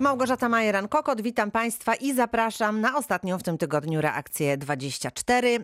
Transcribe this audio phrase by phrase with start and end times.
[0.00, 5.58] Małgorzata Majeran-Kokot, witam Państwa i zapraszam na ostatnią w tym tygodniu reakcję 24,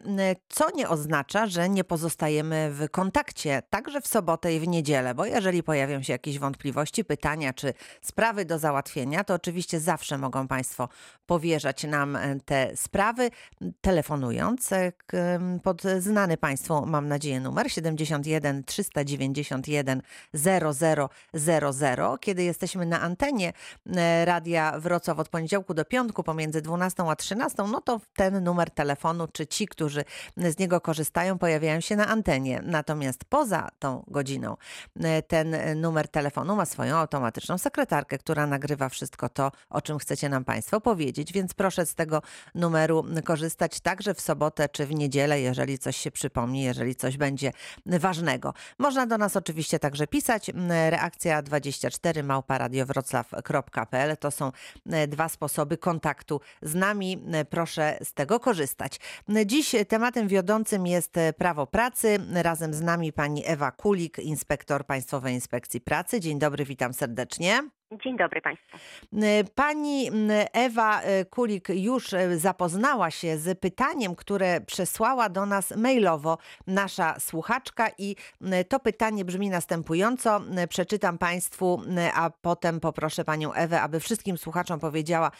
[0.48, 5.26] co nie oznacza, że nie pozostajemy w kontakcie także w sobotę i w niedzielę, bo
[5.26, 10.88] jeżeli pojawią się jakieś wątpliwości, pytania czy sprawy do załatwienia, to oczywiście zawsze mogą Państwo
[11.26, 13.30] powierzać nam te sprawy,
[13.80, 14.70] telefonując
[15.62, 20.02] pod znany Państwu, mam nadzieję, numer 71 391
[20.34, 22.18] 0000.
[22.20, 23.52] Kiedy jesteśmy na antenie,
[24.26, 29.28] Radia Wrocław od poniedziałku do piątku pomiędzy 12 a 13, no to ten numer telefonu,
[29.32, 30.04] czy ci, którzy
[30.36, 32.62] z niego korzystają, pojawiają się na antenie.
[32.64, 34.56] Natomiast poza tą godziną
[35.00, 40.28] e, ten numer telefonu ma swoją automatyczną sekretarkę, która nagrywa wszystko to, o czym chcecie
[40.28, 42.22] nam Państwo powiedzieć, więc proszę z tego
[42.54, 47.52] numeru korzystać także w sobotę czy w niedzielę, jeżeli coś się przypomni, jeżeli coś będzie
[47.86, 48.54] ważnego.
[48.78, 50.50] Można do nas oczywiście także pisać.
[50.90, 52.22] Reakcja 24
[54.16, 54.52] to są
[54.90, 57.22] e, dwa sposoby kontaktu z nami.
[57.32, 59.00] E, proszę z tego korzystać.
[59.36, 62.18] E, dziś tematem wiodącym jest prawo pracy.
[62.32, 66.20] Razem z nami pani Ewa Kulik, inspektor Państwowej Inspekcji Pracy.
[66.20, 67.75] Dzień dobry, witam serdecznie.
[67.92, 68.78] Dzień dobry Państwu.
[69.54, 70.10] Pani
[70.52, 78.16] Ewa Kulik już zapoznała się z pytaniem, które przesłała do nas mailowo nasza słuchaczka i
[78.68, 80.40] to pytanie brzmi następująco.
[80.68, 81.82] Przeczytam Państwu,
[82.14, 85.30] a potem poproszę Panią Ewę, aby wszystkim słuchaczom powiedziała,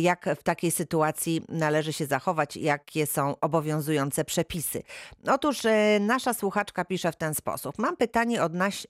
[0.00, 4.82] jak w takiej sytuacji należy się zachować, jakie są obowiązujące przepisy.
[5.28, 5.62] Otóż
[6.00, 7.78] nasza słuchaczka pisze w ten sposób.
[7.78, 8.40] Mam pytanie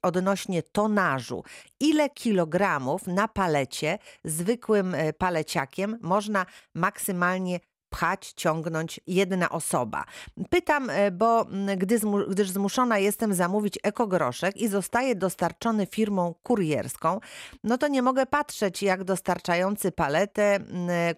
[0.03, 1.45] odnośnie tonażu.
[1.81, 7.61] Ile kilogramów na palecie zwykłym e, paleciakiem można maksymalnie
[7.91, 10.05] pchać, ciągnąć jedna osoba.
[10.51, 11.47] Pytam, e, bo
[11.77, 17.21] gdy gdyż zmuszona jestem zamówić ekogroszek i zostaje dostarczony firmą kurierską,
[17.65, 20.59] no to nie mogę patrzeć, jak dostarczający paletę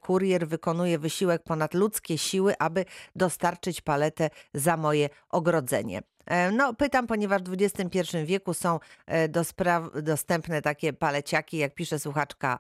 [0.01, 2.85] kurier wykonuje wysiłek ponad ludzkie siły, aby
[3.17, 6.03] dostarczyć paletę za moje ogrodzenie.
[6.27, 11.75] E, no, pytam, ponieważ w XXI wieku są e, do spraw dostępne takie paleciaki, jak
[11.75, 12.59] pisze słuchaczka,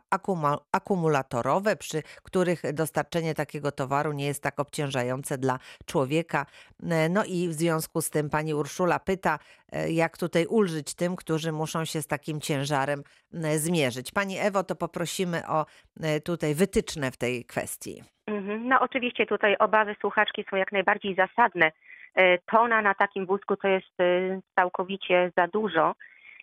[0.72, 6.46] akumulatorowe, przy których dostarczenie takiego towaru nie jest tak obciążające dla człowieka.
[6.90, 9.38] E, no i w związku z tym pani Urszula pyta,
[9.88, 13.02] jak tutaj ulżyć tym, którzy muszą się z takim ciężarem
[13.56, 14.12] zmierzyć.
[14.12, 15.66] Pani Ewo, to poprosimy o
[16.24, 18.02] tutaj wytyczne w tej kwestii.
[18.26, 18.68] Mhm.
[18.68, 21.72] No oczywiście tutaj obawy słuchaczki są jak najbardziej zasadne
[22.50, 25.94] tona na takim wózku to jest e, całkowicie za dużo.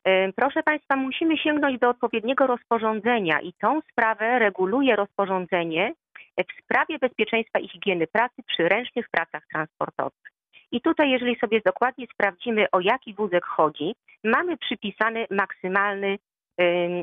[0.03, 5.94] E, proszę Państwa, musimy sięgnąć do odpowiedniego rozporządzenia i tą sprawę reguluje rozporządzenie
[6.38, 10.31] w sprawie bezpieczeństwa i higieny pracy przy ręcznych pracach transportowych.
[10.72, 16.18] I tutaj, jeżeli sobie dokładnie sprawdzimy, o jaki wózek chodzi, mamy przypisany maksymalny,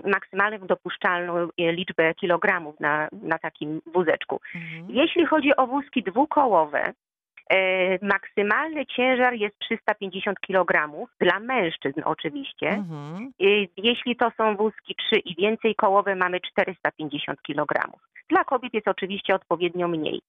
[0.04, 4.40] maksymalną dopuszczalną liczbę kilogramów na, na takim wózeczku.
[4.54, 4.86] Mhm.
[4.88, 7.15] Jeśli chodzi o wózki dwukołowe, E,
[8.02, 10.90] maksymalny ciężar jest 350 kg
[11.20, 12.68] dla mężczyzn oczywiście.
[12.68, 13.32] Mhm.
[13.40, 13.44] E,
[13.76, 17.92] jeśli to są wózki 3 i więcej kołowe, mamy 450 kg.
[18.28, 20.20] Dla kobiet jest oczywiście odpowiednio mniej.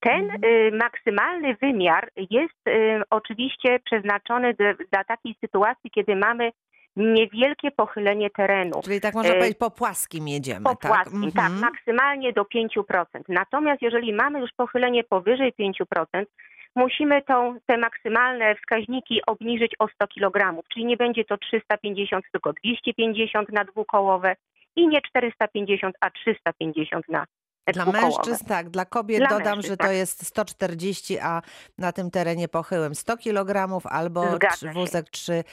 [0.00, 0.44] Ten mhm.
[0.44, 4.54] y, maksymalny wymiar jest y, oczywiście przeznaczony
[4.92, 6.52] dla takiej sytuacji, kiedy mamy
[6.96, 8.80] niewielkie pochylenie terenu.
[8.84, 10.92] Czyli tak można powiedzieć, po płaskim jedziemy, po tak?
[10.92, 11.60] płaskim, tak, mhm.
[11.60, 13.04] tak, maksymalnie do 5%.
[13.28, 16.24] Natomiast jeżeli mamy już pochylenie powyżej 5%,
[16.78, 22.52] musimy tą, te maksymalne wskaźniki obniżyć o 100 kg, czyli nie będzie to 350, tylko
[22.52, 24.36] 250 na dwukołowe
[24.76, 27.24] i nie 450, a 350 na
[27.72, 29.92] dla mężczyzn tak, dla kobiet dla dodam, że to tak.
[29.92, 31.42] jest 140, a
[31.78, 34.24] na tym terenie pochyłym 100 kg, albo
[34.74, 35.44] wózek trzy,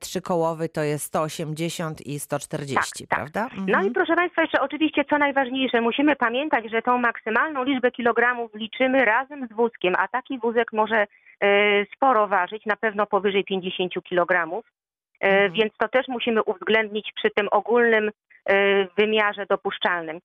[0.00, 3.44] trzykołowy to jest 180 i 140, tak, tak, prawda?
[3.44, 3.66] Mhm.
[3.66, 3.92] No i mhm.
[3.92, 9.48] proszę Państwa, jeszcze oczywiście co najważniejsze, musimy pamiętać, że tą maksymalną liczbę kilogramów liczymy razem
[9.50, 11.06] z wózkiem, a taki wózek może
[11.40, 14.62] e, sporo ważyć, na pewno powyżej 50 kg.
[15.20, 15.52] E, mhm.
[15.52, 18.10] Więc to też musimy uwzględnić przy tym ogólnym
[18.98, 20.20] wymiarze dopuszczalnym.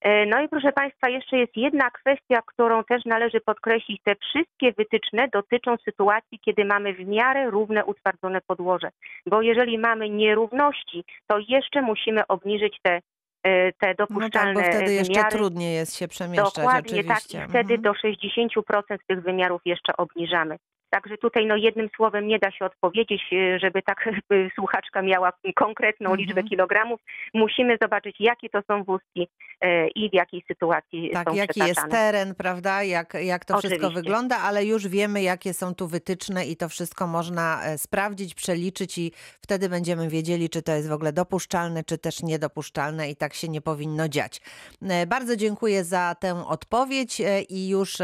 [0.00, 4.02] E, no i proszę Państwa, jeszcze jest jedna kwestia, którą też należy podkreślić.
[4.04, 8.90] Te wszystkie wytyczne dotyczą sytuacji, kiedy mamy w miarę równe utwardzone podłoże.
[9.26, 13.00] Bo jeżeli mamy nierówności, to jeszcze musimy obniżyć te
[13.42, 15.36] e, te dopuszczalne no tak, bo wtedy jeszcze wymiary.
[15.36, 17.38] trudniej jest się przemieszczać Dokładnie oczywiście.
[17.38, 17.82] tak i wtedy mhm.
[17.82, 20.56] do 60% tych wymiarów jeszcze obniżamy.
[20.90, 24.12] Także tutaj no, jednym słowem nie da się odpowiedzieć, e, żeby tak e,
[24.54, 26.26] słuchaczka miała konkretną Mhm.
[26.26, 27.00] liczbę kilogramów.
[27.34, 29.28] Musimy zobaczyć, jakie to są wózki
[29.60, 32.82] e, i w jakiej sytuacji Tak, są jaki jest teren, prawda?
[32.82, 34.02] Jak, jak to wszystko Oczywiście.
[34.02, 38.98] wygląda, ale już wiemy, jakie są tu wytyczne i to wszystko można e, sprawdzić, przeliczyć
[38.98, 43.34] i wtedy będziemy wiedzieli, czy to jest w ogóle dopuszczalne, czy też niedopuszczalne i tak
[43.34, 44.40] się nie powinno dziać.
[44.82, 47.96] E, Bardzo dziękuję za tę odpowiedź e, i już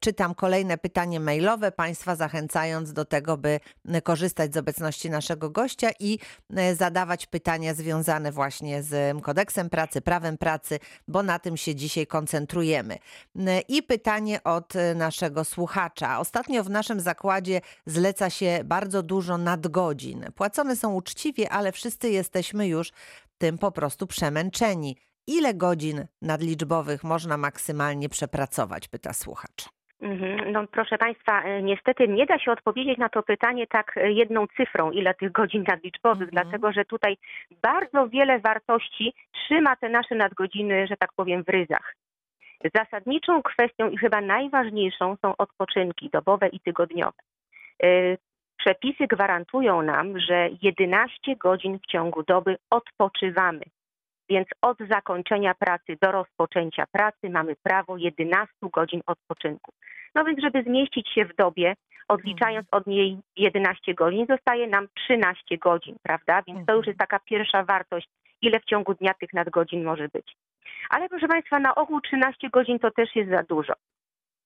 [0.00, 5.90] czytam kolejne pytanie mailowe, Państwa zachęcając do tego, by e, korzystać z obecności naszego gościa
[6.00, 6.18] i
[6.56, 10.78] e, zadawać pytania związane właśnie z kodeksem pracy, prawem pracy,
[11.08, 12.98] bo na tym się dzisiaj koncentrujemy.
[13.46, 16.18] E, I pytanie od naszego słuchacza.
[16.20, 20.24] Ostatnio w naszym zakładzie zleca się bardzo dużo nadgodzin.
[20.34, 22.92] Płacone są uczciwie, ale wszyscy jesteśmy już
[23.38, 24.96] tym po prostu przemęczeni.
[25.26, 28.88] Ile godzin nadliczbowych można maksymalnie przepracować?
[28.88, 29.77] Pyta słuchacz.
[30.02, 30.52] Mhm.
[30.52, 34.46] No, proszę Państwa, e, niestety nie da się odpowiedzieć na to pytanie tak e, jedną
[34.56, 36.30] cyfrą, ile tych godzin nadliczbowych, Mhm.
[36.30, 37.16] dlatego że tutaj
[37.62, 41.94] bardzo wiele wartości trzyma te nasze nadgodziny, że tak powiem, w ryzach.
[42.74, 47.18] Zasadniczą kwestią i chyba najważniejszą są odpoczynki dobowe i tygodniowe.
[47.82, 48.16] E,
[48.58, 53.60] Przepisy gwarantują nam, że 11 godzin w ciągu doby odpoczywamy.
[54.28, 59.72] Więc od zakończenia pracy do rozpoczęcia pracy mamy prawo 11 godzin odpoczynku.
[60.14, 61.74] No więc, żeby zmieścić się w dobie,
[62.08, 66.42] odliczając od niej 11 godzin, zostaje nam 13 godzin, prawda?
[66.46, 68.08] Więc to już jest taka pierwsza wartość,
[68.42, 70.36] ile w ciągu dnia tych nadgodzin może być.
[70.90, 73.72] Ale proszę Państwa, na ogół 13 godzin to też jest za dużo.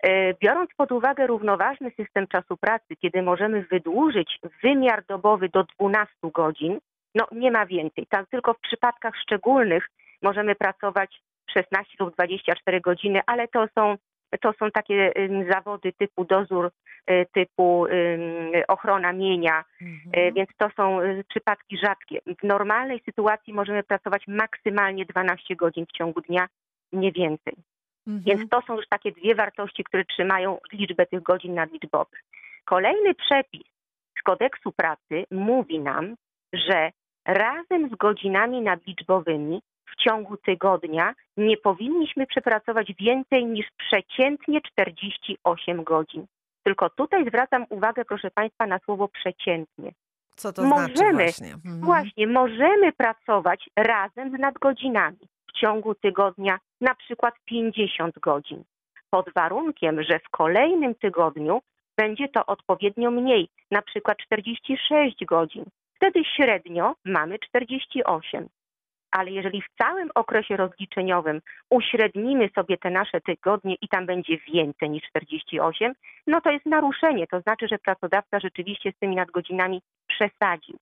[0.02, 6.14] E, Biorąc pod uwagę równoważny system czasu pracy, kiedy możemy wydłużyć wymiar dobowy do 12
[6.34, 6.79] godzin,
[7.14, 8.06] no nie ma więcej.
[8.06, 9.88] Tam tylko w przypadkach szczególnych
[10.23, 11.20] możemy pracować
[11.55, 13.97] 16 lub 24 godziny, ale to są,
[14.41, 15.12] to są takie
[15.50, 16.70] zawody typu dozór,
[17.11, 17.87] y, typu
[18.69, 22.20] ochrona mienia, y, więc to są y, przypadki rzadkie.
[22.41, 26.47] W normalnej sytuacji możemy pracować maksymalnie 12 godzin w ciągu dnia,
[26.93, 27.55] nie więcej.
[28.06, 28.25] Mhm.
[28.26, 32.20] Więc to są już takie dwie wartości, które trzymają liczbę tych godzin nadliczbowych.
[32.65, 33.67] Kolejny przepis
[34.19, 36.15] z kodeksu pracy mówi nam,
[36.53, 36.91] że
[37.24, 46.26] razem z godzinami nadliczbowymi w ciągu tygodnia nie powinniśmy przepracować więcej niż przeciętnie 48 godzin.
[46.62, 49.92] Tylko tutaj zwracam uwagę, proszę Państwa, na słowo przeciętnie.
[50.36, 51.52] Co to znaczy możemy, właśnie?
[51.52, 51.80] Mhm.
[51.80, 58.64] Właśnie, możemy pracować razem z nadgodzinami w ciągu tygodnia, na przykład 50 godzin,
[59.10, 61.60] pod warunkiem, że w kolejnym tygodniu
[61.96, 65.64] będzie to odpowiednio mniej, na przykład 46 godzin.
[66.02, 68.49] Wtedy średnio mamy 48.
[69.10, 71.40] Ale jeżeli w całym okresie rozliczeniowym
[71.70, 75.93] uśrednimy sobie te nasze tygodnie i tam będzie więcej niż 48,
[76.26, 77.26] no to jest naruszenie.
[77.26, 80.76] To znaczy, że pracodawca rzeczywiście z tymi nadgodzinami przesadził.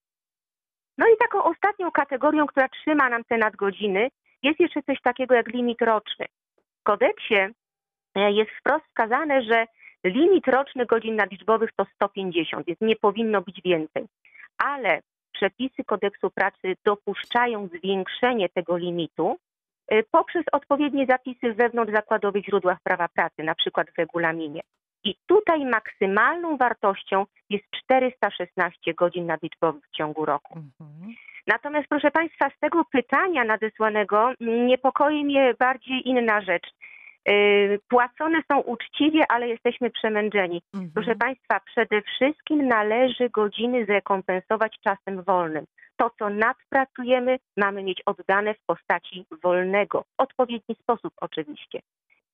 [0.98, 4.08] No i taką ostatnią kategorią, która trzyma nam te nadgodziny,
[4.42, 6.26] jest jeszcze coś takiego jak limit roczny.
[6.80, 7.38] W kodeksie
[8.14, 9.66] e, jest wprost wskazane, że
[10.04, 14.06] limit roczny godzin nadliczbowych to 150, więc nie powinno być więcej.
[14.58, 15.00] Ale
[15.40, 19.36] przepisy kodeksu pracy dopuszczają zwiększenie tego limitu
[19.92, 24.60] y, poprzez odpowiednie zapisy w wewnątrzzakładowych źródłach prawa pracy, na przykład w regulaminie.
[25.04, 30.58] I tutaj maksymalną wartością jest 416 godzin nadliczbowych w ciągu roku.
[30.58, 31.14] Mhm.
[31.46, 36.70] Natomiast, proszę Państwa, z tego pytania nadesłanego niepokoi mnie bardziej inna rzecz.
[37.26, 40.62] Yy, Płacone są uczciwie, ale jesteśmy przemęczeni.
[40.74, 40.92] Mhm.
[40.94, 45.64] Proszę Państwa, przede wszystkim należy godziny zrekompensować czasem wolnym.
[45.96, 51.80] To, co nadpracujemy, mamy mieć oddane w postaci wolnego, w odpowiedni sposób oczywiście.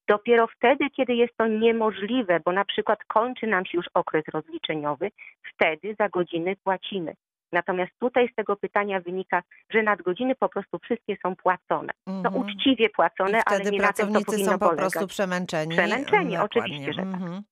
[0.09, 5.11] Dopiero wtedy, kiedy jest to niemożliwe, bo na przykład kończy nam się już okres rozliczeniowy,
[5.55, 7.15] wtedy za godziny płacimy.
[7.53, 11.93] Natomiast tutaj z tego pytania wynika, że nadgodziny po prostu wszystkie są płacone.
[12.07, 12.37] To Mhm.
[12.37, 14.93] uczciwie I płacone, ale nie na tym to pracownicy powinno są po polegać.
[14.93, 15.73] prostu przemęczeni.
[15.77, 16.61] Przemęczeni, Mm, dokładnie.
[16.63, 17.15] oczywiście, że tak.
[17.15, 17.43] Mhm.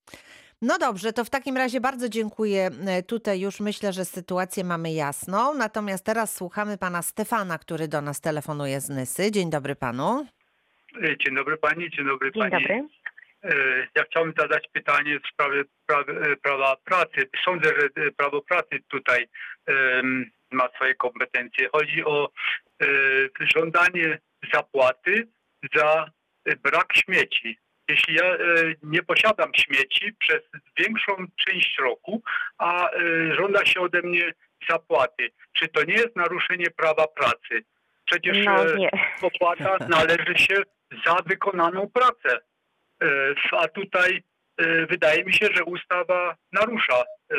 [0.63, 2.71] No dobrze, to w takim razie bardzo dziękuję.
[2.87, 5.55] E, Tutaj już myślę, że sytuację mamy jasną.
[5.55, 9.31] Natomiast teraz słuchamy pana Stefana, który do nas telefonuje z Nysy.
[9.31, 10.27] Dzień dobry panu.
[11.03, 12.51] E, Dzień dobry pani, dzień dobry Dzień pani.
[12.63, 12.89] dobry.
[13.45, 17.31] E, Ja chciałbym zadać pytanie w sprawie praw, e, prawa pracy.
[17.45, 19.29] Sądzę, że e, prawo pracy tutaj
[20.51, 21.69] ma swoje kompetencje.
[21.73, 22.31] Chodzi o
[23.55, 24.19] żądanie
[24.53, 25.29] zapłaty
[25.75, 26.11] za
[26.63, 27.59] brak śmieci.
[27.89, 28.37] Jeśli ja
[28.83, 30.41] nie posiadam śmieci przez
[30.79, 31.13] większą
[31.47, 32.23] część roku,
[32.59, 32.91] a
[33.39, 34.33] żąda się ode mnie
[34.71, 37.65] zapłaty, czy to nie jest naruszenie prawa pracy?
[38.05, 38.53] Przecież No
[39.23, 40.57] opłata należy się
[41.07, 42.41] za wykonaną pracę.
[43.03, 43.07] E,
[43.59, 44.23] A tutaj
[44.59, 47.37] e, wydaje mi się, że ustawa narusza e,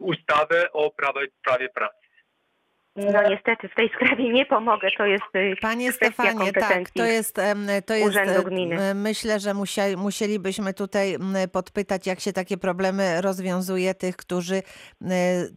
[0.00, 2.06] ustawę o prawie, pracy.
[2.96, 5.24] No niestety w tej sprawie nie pomogę, to jest
[5.60, 7.36] Panie Stefanie, tak, to jest,
[7.86, 8.80] to jest Urzędu Gminy.
[8.80, 11.16] m, myślę, że musia, musielibyśmy tutaj
[11.52, 14.62] podpytać, jak się takie problemy rozwiązuje tych, którzy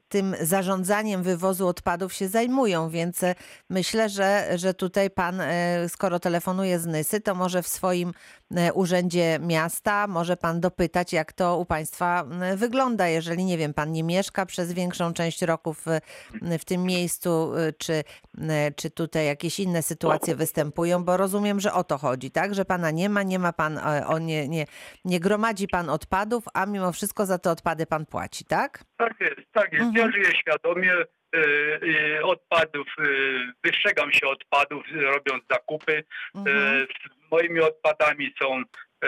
[0.09, 3.25] tym zarządzaniem wywozu odpadów się zajmują, więc
[3.69, 5.41] myślę, że, że tutaj pan,
[5.87, 8.11] skoro telefonuje z Nysy, to może w swoim
[8.73, 13.91] urzędzie miasta może pan dopytać, jak to u państwa m, wygląda, jeżeli, nie wiem, pan
[13.91, 15.85] nie mieszka przez większą część roku w,
[16.59, 18.03] w tym miejscu, czy,
[18.75, 22.55] czy tutaj jakieś inne sytuacje występują, bo rozumiem, że o to chodzi, tak?
[22.55, 24.65] Że pana nie ma, nie ma pan, e, o nie, nie,
[25.05, 28.83] nie gromadzi pan odpadów, a mimo wszystko za te odpady pan płaci, tak?
[28.97, 29.85] Tak jest, tak jest.
[29.85, 30.05] Mhm.
[30.05, 31.39] Ja żyję świadomie e,
[32.17, 33.03] e, odpadów, e,
[33.63, 36.03] wystrzegam się odpadów, e, robiąc zakupy.
[36.35, 36.87] Mhm.
[37.31, 38.63] Moimi odpadami są
[39.03, 39.07] e,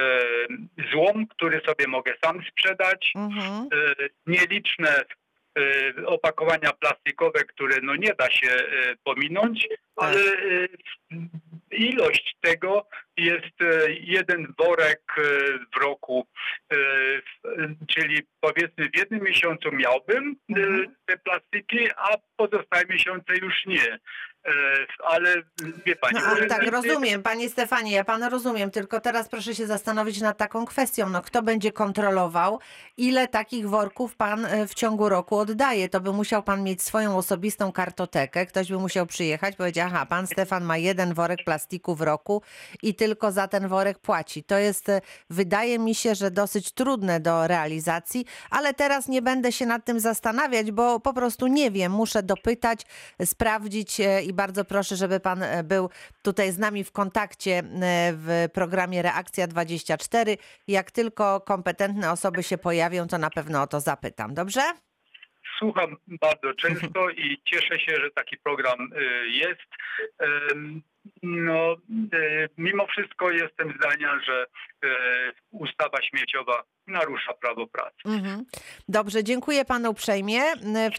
[0.92, 3.68] złom, który sobie mogę sam sprzedać, Mhm.
[3.74, 3.96] e,
[4.28, 4.90] nieliczne
[5.60, 8.48] e, opakowania plastikowe, które no nie da się
[9.04, 10.68] pominąć, ale e,
[11.72, 12.88] ilość tego
[13.18, 13.56] jest
[13.90, 15.01] jeden worek
[15.75, 16.28] w roku,
[17.88, 20.96] czyli powiedzmy w jednym miesiącu miałbym Mhm.
[21.06, 24.00] te plastiki, a pozostałe miesiące już nie.
[24.46, 24.52] E,
[25.08, 25.36] Ale
[25.86, 29.68] wie pani, No, ale tak, rozumiem, panie Stefanie, ja pana rozumiem, tylko teraz proszę się
[29.68, 32.60] zastanowić nad taką kwestią, no kto będzie kontrolował,
[32.98, 37.18] ile takich worków pan e, w ciągu roku oddaje, to by musiał pan mieć swoją
[37.18, 42.02] osobistą kartotekę, ktoś by musiał przyjechać, powiedzieć, aha, pan Stefan ma jeden worek plastiku w
[42.02, 42.42] roku
[42.84, 44.44] i tylko za ten worek płaci.
[44.44, 49.52] To jest, e, wydaje mi się, że dosyć trudne do realizacji, ale teraz nie będę
[49.52, 52.86] się nad tym zastanawiać, bo po prostu nie wiem, muszę dopytać,
[53.26, 55.90] sprawdzić e, i bardzo proszę, żeby pan e, był
[56.24, 57.64] tutaj z nami w kontakcie e,
[58.14, 60.38] w programie Reakcja 24.
[60.68, 64.34] Jak tylko kompetentne osoby się pojawią, to na pewno o to zapytam.
[64.34, 64.62] Dobrze?
[65.60, 69.70] Słucham bardzo często i cieszę się, że taki program y, jest.
[71.24, 71.75] No,
[72.13, 74.46] y, mimo wszystko jestem zdania, że
[74.86, 74.88] y,
[75.51, 77.98] ustawa śmieciowa narusza prawo pracy.
[78.05, 78.46] Mhm.
[78.88, 80.41] Dobrze, dziękuję panu uprzejmie.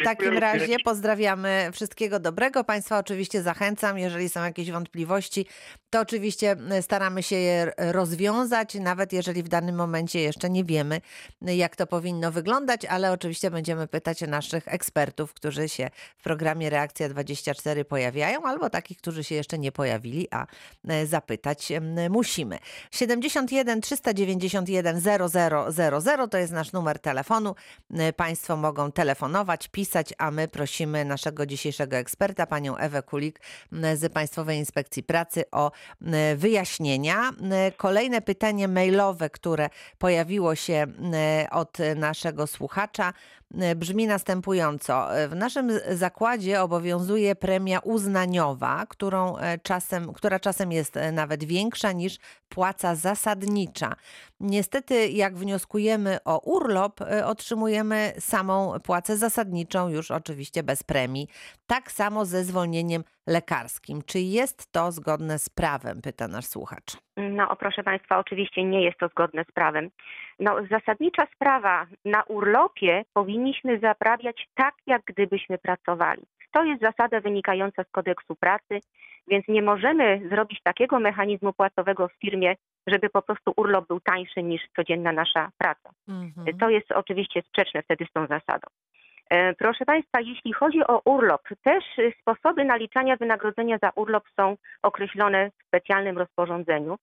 [0.00, 0.40] W takim również.
[0.40, 2.64] razie pozdrawiamy wszystkiego dobrego.
[2.64, 5.46] Państwa oczywiście zachęcam, jeżeli są jakieś wątpliwości,
[5.90, 11.00] to oczywiście staramy się je rozwiązać, nawet jeżeli w danym momencie jeszcze nie wiemy,
[11.42, 17.08] jak to powinno wyglądać, ale oczywiście będziemy pytać naszych ekspertów, którzy się w programie Reakcja
[17.08, 20.46] 24 pojawiają, albo takich, którzy się jeszcze nie pojawili, a
[20.88, 21.72] e, zapytać
[22.10, 22.58] musimy.
[22.90, 27.54] 71 391 0000 to jest nasz numer telefonu.
[27.94, 33.40] E, Państwo mogą telefonować, pisać, a my prosimy naszego dzisiejszego eksperta, panią Ewę Kulik
[33.94, 35.70] z Państwowej Inspekcji Pracy o
[36.36, 37.30] wyjaśnienia.
[37.76, 39.68] Kolejne pytanie mailowe, które
[39.98, 40.86] pojawiło się
[41.50, 43.12] od naszego słuchacza,
[43.76, 45.08] brzmi następująco.
[45.28, 51.92] W naszym zakładzie obowiązuje premia uznaniowa, którą e, czasem, która czasem jest e, nawet większa
[51.92, 52.18] niż
[52.48, 53.92] płaca zasadnicza.
[54.40, 61.28] Niestety, jak wnioskujemy o urlop, e, otrzymujemy samą płacę zasadniczą, już oczywiście bez premii.
[61.66, 64.02] Tak samo ze zwolnieniem lekarskim.
[64.06, 66.02] Czy jest to zgodne z prawem?
[66.02, 66.96] Pyta nasz słuchacz.
[67.16, 69.90] No, proszę Państwa, oczywiście nie jest to zgodne z prawem.
[70.42, 76.22] No, zasadnicza sprawa na urlopie powinniśmy zaprawiać tak, jak gdybyśmy pracowali.
[76.52, 78.80] To jest zasada wynikająca z kodeksu pracy,
[79.28, 82.54] więc nie możemy zrobić takiego mechanizmu płacowego w firmie,
[82.86, 85.90] żeby po prostu urlop był tańszy niż codzienna nasza praca.
[86.08, 86.58] Mhm.
[86.58, 88.68] To jest oczywiście sprzeczne wtedy z tą zasadą.
[89.30, 91.84] E, Proszę Państwa, jeśli chodzi o urlop, też
[92.20, 96.96] sposoby naliczania wynagrodzenia za urlop są określone w specjalnym rozporządzeniu.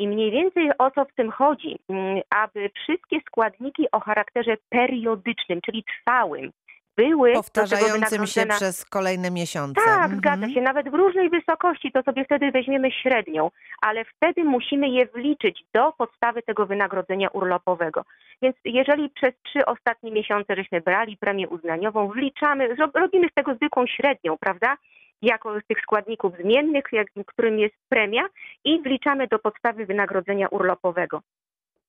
[0.00, 5.60] I mniej więcej o co w tym chodzi, Mm, aby wszystkie składniki o charakterze periodycznym,
[5.60, 6.50] czyli trwałym,
[6.96, 9.80] były Powtarzającym się przez kolejne miesiące.
[9.84, 10.18] tak, Mhm.
[10.18, 10.60] zgadza się.
[10.60, 13.50] Nawet w różnej wysokości, to sobie wtedy weźmiemy średnią,
[13.82, 18.04] ale wtedy musimy je wliczyć do podstawy tego wynagrodzenia urlopowego.
[18.42, 23.86] Więc jeżeli przez trzy ostatnie miesiące żeśmy brali premię uznaniową, wliczamy, robimy z tego zwykłą
[23.86, 24.76] średnią, prawda?
[25.22, 28.22] Jako z tych składników zmiennych, jak, którym jest premia
[28.64, 31.22] i wliczamy do podstawy wynagrodzenia urlopowego.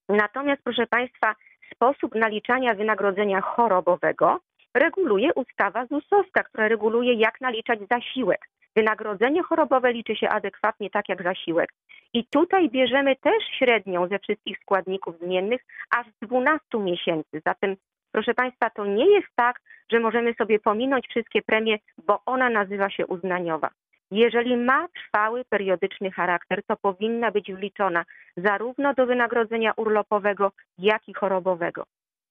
[0.10, 1.36] Natomiast, proszę Państwa,
[1.74, 4.40] sposób naliczania wynagrodzenia chorobowego
[4.74, 8.48] reguluje ustawa ZUS-owska, która reguluje, jak naliczać zasiłek.
[8.76, 11.70] Wynagrodzenie chorobowe liczy się adekwatnie tak jak zasiłek.
[12.14, 15.62] I tutaj bierzemy też średnią ze wszystkich składników zmiennych
[15.98, 17.42] aż z 12 miesięcy.
[17.46, 17.76] Zatem,
[18.12, 21.78] proszę Państwa, to nie jest tak, że możemy sobie pominąć wszystkie premie,
[22.08, 23.70] bo ona nazywa się uznaniowa.
[24.12, 28.06] Jeżeli ma trwały, periodyczny charakter, to powinna być wliczona
[28.38, 31.84] zarówno do wynagrodzenia urlopowego, jak i chorobowego.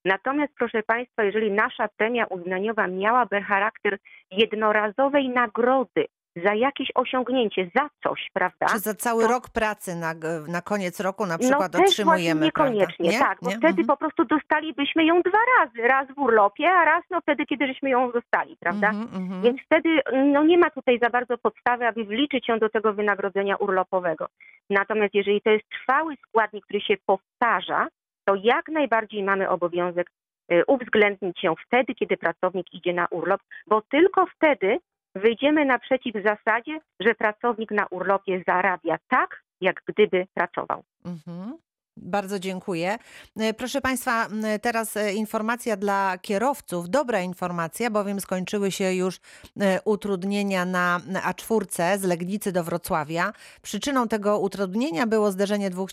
[0.05, 3.97] Natomiast, proszę Państwa, jeżeli nasza premia uznaniowa miałaby charakter
[4.31, 8.65] jednorazowej nagrody za jakieś osiągnięcie, za coś, prawda?
[8.65, 10.13] Czy za cały to- rok pracy na,
[10.47, 13.19] na koniec roku na przykład no też otrzymujemy, niekoniecznie, Nie?
[13.19, 13.55] tak, bo Nie?
[13.57, 13.87] wtedy Mhm.
[13.87, 17.89] po prostu dostalibyśmy ją dwa razy, raz w urlopie, a raz no wtedy, kiedy żeśmy
[17.89, 18.89] ją dostali, prawda?
[18.89, 19.41] Mhm, mhm.
[19.41, 23.55] Więc wtedy no nie ma tutaj za bardzo podstawy, aby wliczyć ją do tego wynagrodzenia
[23.55, 24.27] urlopowego.
[24.69, 27.87] Natomiast jeżeli to jest trwały składnik, który się powtarza,
[28.25, 30.11] to jak najbardziej mamy obowiązek
[30.51, 34.77] y, uwzględnić ją wtedy, kiedy pracownik idzie na urlop, bo tylko wtedy
[35.15, 40.83] wyjdziemy naprzeciw zasadzie, że pracownik na urlopie zarabia tak, jak gdyby pracował.
[41.05, 41.57] Mhm.
[41.97, 42.97] Bardzo dziękuję.
[43.39, 44.27] E, Proszę Państwa,
[44.61, 46.89] teraz e, informacja dla kierowców.
[46.89, 49.19] Dobra informacja, bowiem skończyły się już
[49.59, 53.33] e, utrudnienia na A4 z Legnicy do Wrocławia.
[53.61, 55.91] Przyczyną tego utrudnienia było zderzenie dwóch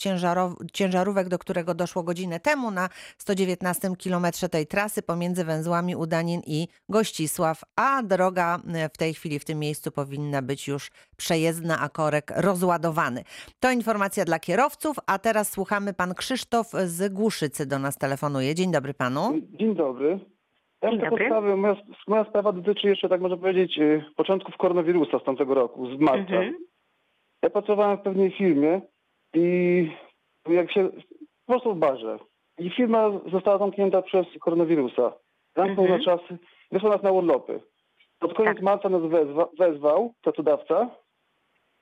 [0.72, 2.88] ciężarówek, do którego doszło godzinę temu na
[3.18, 8.58] 119 kilometrze tej trasy pomiędzy węzłami Udanin i Gościsław, a droga
[8.94, 13.24] w tej chwili w tym miejscu powinna być już przejezdna, a korek rozładowany.
[13.60, 18.54] To informacja dla kierowców, a teraz słuchamy pan Krzysztof z Głuszycy do nas telefonuje.
[18.54, 19.20] Dzień dobry panu.
[19.52, 20.18] Dzień dobry.
[20.82, 21.24] Ja Dzień dobry.
[21.26, 21.76] sprawę, moja,
[22.08, 26.18] moja sprawa dotyczy jeszcze, tak można powiedzieć, e, początków koronawirusa z tamtego roku, z marca.
[26.34, 26.56] Mhm.
[27.42, 28.80] Ja pracowałem w pewnej firmie
[29.34, 29.90] i
[30.48, 30.88] jak się,
[31.46, 32.18] po prostu w barze.
[32.58, 35.12] I firma została zamknięta przez koronawirusa.
[35.56, 35.98] Zamknął Mhm.
[36.00, 36.20] na czas,
[36.72, 37.60] wysłał nas na urlopy.
[38.18, 38.62] Pod koniec Tak.
[38.62, 40.90] marca nas wezwa, wezwał pracodawca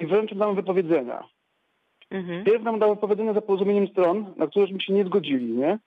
[0.01, 1.29] i wręczył nam wypowiedzenia.
[2.11, 2.45] Mhm.
[2.45, 5.79] Pierw nam dał wypowiedzenia za porozumieniem stron, na któreśmy się nie zgodzili, nie?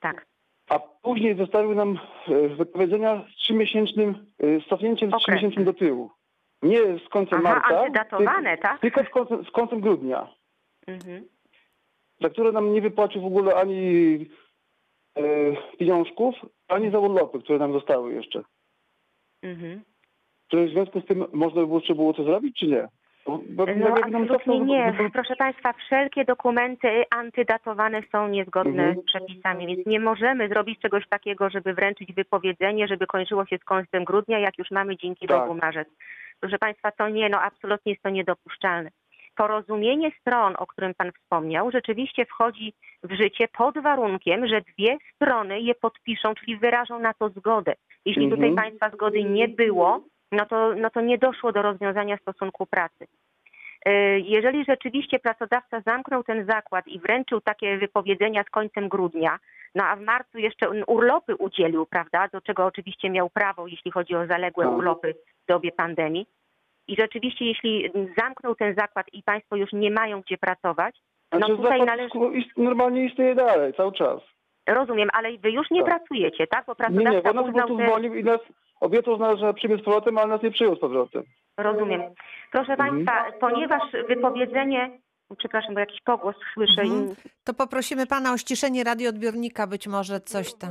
[0.00, 0.26] Tak.
[0.68, 1.98] A później zostawił nam
[2.28, 5.20] e, wypowiedzenia z trzymiesięcznym, e, z cofnięciem z Okresem.
[5.24, 6.10] trzymiesięcznym do tyłu.
[6.62, 8.80] Nie z końcem Aha, marca, antydatowane, tak?
[8.80, 10.28] tylko z końcem, z końcem grudnia,
[10.86, 11.24] Mhm.
[12.20, 13.80] za które nam nie wypłacił w ogóle ani
[15.16, 15.22] e,
[15.78, 16.34] pieniążków,
[16.68, 18.42] ani za urlopy, które nam zostały jeszcze.
[19.42, 19.82] Mhm.
[20.48, 22.88] Czy w związku z tym można by było, trzeba było to zrobić, czy nie?
[23.28, 24.94] Bo, bo No absolutnie cofnął- nie.
[25.12, 29.02] Proszę Państwa, wszelkie dokumenty antydatowane są niezgodne Mhm.
[29.02, 33.64] z przepisami, więc nie możemy zrobić czegoś takiego, żeby wręczyć wypowiedzenie, żeby kończyło się z
[33.64, 35.40] końcem grudnia, jak już mamy dzięki Tak.
[35.40, 35.88] Bogu marzec.
[36.40, 38.90] Proszę Państwa, to nie, no absolutnie jest to niedopuszczalne.
[39.36, 45.60] Porozumienie stron, o którym Pan wspomniał, rzeczywiście wchodzi w życie pod warunkiem, że dwie strony
[45.60, 47.74] je podpiszą, czyli wyrażą na to zgodę.
[48.04, 48.40] Jeśli Mhm.
[48.42, 50.00] tutaj Państwa zgody nie było,
[50.32, 53.06] no to, no to nie doszło do rozwiązania stosunku pracy.
[53.86, 59.38] E, Jeżeli rzeczywiście pracodawca zamknął ten zakład i wręczył takie wypowiedzenia z końcem grudnia,
[59.74, 64.14] no a w marcu jeszcze urlopy udzielił, prawda, do czego oczywiście miał prawo, jeśli chodzi
[64.16, 64.74] o zaległe Tak.
[64.74, 65.14] urlopy
[65.44, 66.26] w dobie pandemii.
[66.88, 70.96] I rzeczywiście, jeśli zamknął ten zakład i Państwo już nie mają gdzie pracować,
[71.32, 72.08] no Znaczy, tutaj należy,
[72.56, 74.20] normalnie istnieje dalej, cały czas.
[74.66, 75.90] rozumiem, ale Wy już nie Tak.
[75.90, 76.66] pracujecie, tak?
[76.66, 78.18] Bo Nie, nie, pracodawca bo nas po uznał prostu te...
[78.20, 78.40] i nas
[78.80, 81.22] obiecał nas, że przyjmie z powrotem, ale nas nie przyjął z powrotem.
[81.56, 82.02] Rozumiem.
[82.52, 82.88] Proszę Mhm.
[83.06, 84.90] Państwa, ponieważ wypowiedzenie,
[85.38, 86.84] przepraszam, bo jakiś pogłos słyszę.
[86.84, 87.14] i- Mhm.
[87.44, 90.70] To poprosimy pana o ściszenie radioodbiornika, być może coś tam.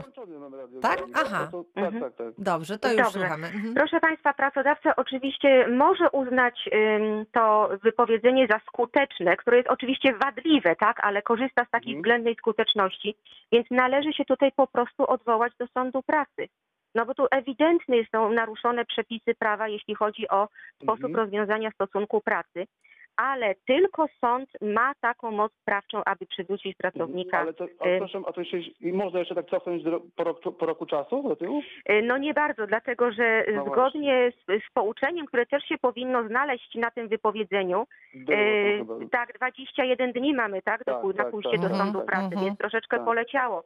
[0.58, 0.80] Radio.
[0.82, 1.00] Tak?
[1.16, 1.50] Aha.
[1.76, 2.04] Tak, Mhm.
[2.04, 2.28] tak, tak.
[2.38, 3.20] Dobrze, to już Dobrze.
[3.20, 3.48] słuchamy.
[3.48, 3.74] Mhm.
[3.74, 10.76] Proszę Państwa, pracodawca oczywiście może uznać ym, to wypowiedzenie za skuteczne, które jest oczywiście wadliwe,
[10.76, 12.02] tak, ale korzysta z takiej Mhm.
[12.02, 13.16] względnej skuteczności,
[13.52, 16.48] więc należy się tutaj po prostu odwołać do sądu pracy.
[16.98, 20.48] No bo tu ewidentnie są naruszone przepisy prawa, jeśli chodzi o
[20.84, 21.16] sposób Mhm.
[21.16, 22.68] rozwiązania stosunku pracy,
[23.16, 28.22] ale tylko sąd ma taką moc sprawczą, aby przywrócić pracownika Ale to, a, y- proszę,
[28.28, 31.36] a to jeszcze, i można jeszcze tak cofnąć do, po, roku, po roku czasu do
[31.36, 31.62] tyłu?
[31.90, 36.28] Y, No nie bardzo, dlatego że No zgodnie z, z pouczeniem, które też się powinno
[36.28, 38.94] znaleźć na tym wypowiedzeniu, chyba.
[39.12, 42.08] tak, 21 dni mamy, tak, do, Tak, na tak, pójście tak, do tak, sądu tak.
[42.08, 43.06] pracy, Mhm, więc troszeczkę tak.
[43.06, 43.64] poleciało.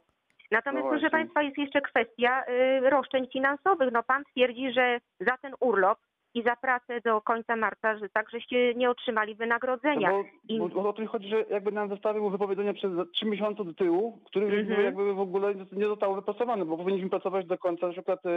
[0.52, 1.10] Natomiast, No proszę.
[1.10, 3.92] Państwa, jest jeszcze kwestia y, roszczeń finansowych.
[3.92, 6.00] No Pan twierdzi, że za ten urlop
[6.34, 10.12] i za pracę do końca marca, że tak, żeście nie otrzymali wynagrodzenia.
[10.12, 10.24] No
[10.60, 13.74] bo, bo, bo o to chodzi, że jakby nam zostawił wypowiedzenia przez trzy miesiące do
[13.74, 14.84] tyłu, które Mhm.
[14.86, 18.30] jakby w ogóle nie zostały wypracowane, bo powinniśmy pracować do końca na przykład e,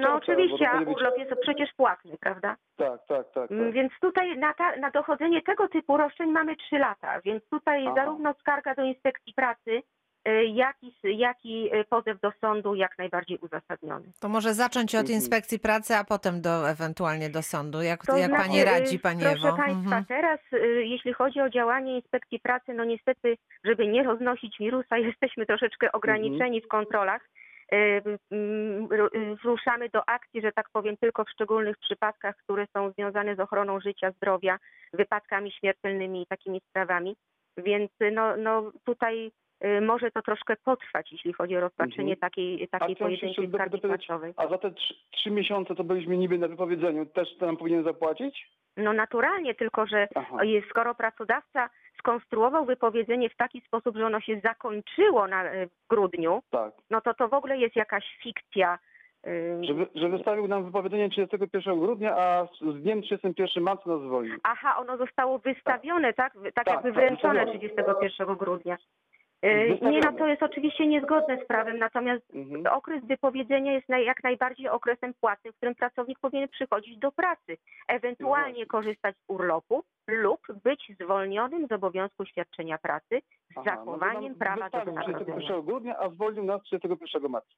[0.00, 2.56] No czerwca, oczywiście, a być- urlop jest przecież płatny, prawda?
[2.76, 3.50] Tak, tak, tak.
[3.50, 3.72] Mm, tak.
[3.74, 7.94] Więc tutaj na, ta, na dochodzenie tego typu roszczeń mamy trzy lata, więc tutaj Aha.
[7.96, 9.82] zarówno skarga do inspekcji pracy,
[10.28, 14.04] y, jak i, jak i y, pozew do sądu jak najbardziej uzasadniony.
[14.20, 15.14] To może zacząć od Mhm.
[15.16, 17.82] inspekcji pracy, a potem do, ewentualnie do sądu.
[17.82, 19.56] Jak, To jak znaczy, pani radzi, pani Proszę Ewo?
[19.56, 20.04] Państwa, Mhm.
[20.04, 25.46] teraz y, jeśli chodzi o działanie inspekcji pracy, no niestety, żeby nie roznosić wirusa, jesteśmy
[25.46, 27.22] troszeczkę ograniczeni w kontrolach.
[28.90, 33.40] ru- ruszamy do akcji, że tak powiem, tylko w szczególnych przypadkach, które są związane z
[33.40, 34.58] ochroną życia, zdrowia,
[34.92, 37.16] wypadkami śmiertelnymi i takimi sprawami.
[37.56, 39.32] Więc no, no tutaj
[39.80, 42.18] może to troszkę potrwać, jeśli chodzi o rozpatrzenie Mhm.
[42.20, 44.34] takiej, takiej pojedynczej skargi płacowej.
[44.36, 44.70] a za te
[45.12, 48.48] trzy, miesiące to byliśmy niby na wypowiedzeniu, też to nam powinien zapłacić?
[48.76, 50.44] No naturalnie, tylko że Aha.
[50.44, 56.42] jest- skoro pracodawca skonstruował wypowiedzenie w taki sposób, że ono się zakończyło na, w grudniu,
[56.50, 56.72] Tak.
[56.90, 58.78] no to to w ogóle jest jakaś fikcja.
[59.26, 64.00] y, Że, wy- że wystawił nam wypowiedzenie 31 grudnia, a z dniem 31 marca nas
[64.02, 64.34] zwolnił.
[64.42, 66.34] Aha, ono zostało wystawione, tak?
[66.34, 67.58] Tak, Tak, jakby tak, wręczone wystawione.
[67.58, 68.76] 31 grudnia.
[69.44, 72.66] Y, Nie, no to jest oczywiście niezgodne z prawem, natomiast Mhm.
[72.66, 77.56] okres wypowiedzenia jest jak najbardziej okresem płatnym, w którym pracownik powinien przychodzić do pracy,
[77.88, 83.20] ewentualnie korzystać z urlopu lub być zwolnionym z obowiązku świadczenia pracy
[83.50, 85.36] z Aha, no zachowaniem nam prawa do wynagrodzenia.
[85.36, 87.54] 31 grudnia, a zwolnił nas 31 marca.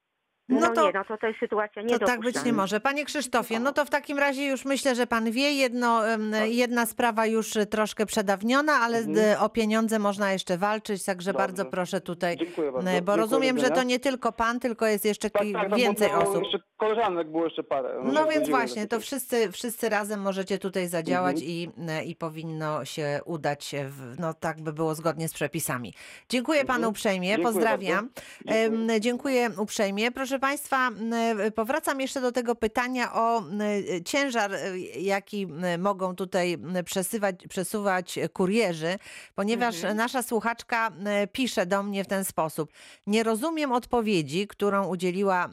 [0.48, 2.14] No, No to- nie, no to to jest sytuacja To niedopuszczalna.
[2.24, 2.80] tak być nie może.
[2.80, 6.00] Panie Krzysztofie, no to w takim razie już myślę, że pan wie, jedno,
[6.32, 6.50] Tak.
[6.50, 9.14] jedna sprawa już y, troszkę przedawniona, ale Mhm.
[9.14, 11.46] d- o pieniądze można jeszcze walczyć, także Dobrze.
[11.46, 12.90] bardzo proszę tutaj, Dziękuję bardzo.
[12.90, 15.68] e, bo Dziękuję, rozumiem, że to nie tylko pan, tylko jest jeszcze Tak, tak, no
[15.68, 16.42] bo więcej było osób.
[16.44, 17.94] Jeszcze koleżanek było jeszcze parę.
[18.04, 21.50] No Może więc właśnie, to wszyscy, wszyscy razem możecie tutaj zadziałać Mhm.
[21.52, 25.94] i, e, i powinno się udać, w, no tak by było zgodnie z przepisami.
[26.28, 26.80] Dziękuję Mhm.
[26.80, 28.08] panu uprzejmie, Dziękuję pozdrawiam.
[28.08, 28.20] bardzo.
[28.54, 29.00] Dziękuję.
[29.00, 30.10] Dziękuję uprzejmie.
[30.12, 31.14] Proszę Państwa, m,
[31.54, 33.60] powracam jeszcze do tego pytania o m,
[34.04, 35.46] ciężar, e, jaki
[35.78, 38.98] mogą tutaj przesywać, przesuwać kurierzy,
[39.34, 39.96] ponieważ Mhm.
[39.96, 40.90] nasza słuchaczka
[41.32, 42.72] pisze do mnie w ten sposób.
[43.06, 45.48] Nie rozumiem odpowiedzi, którą udzieliła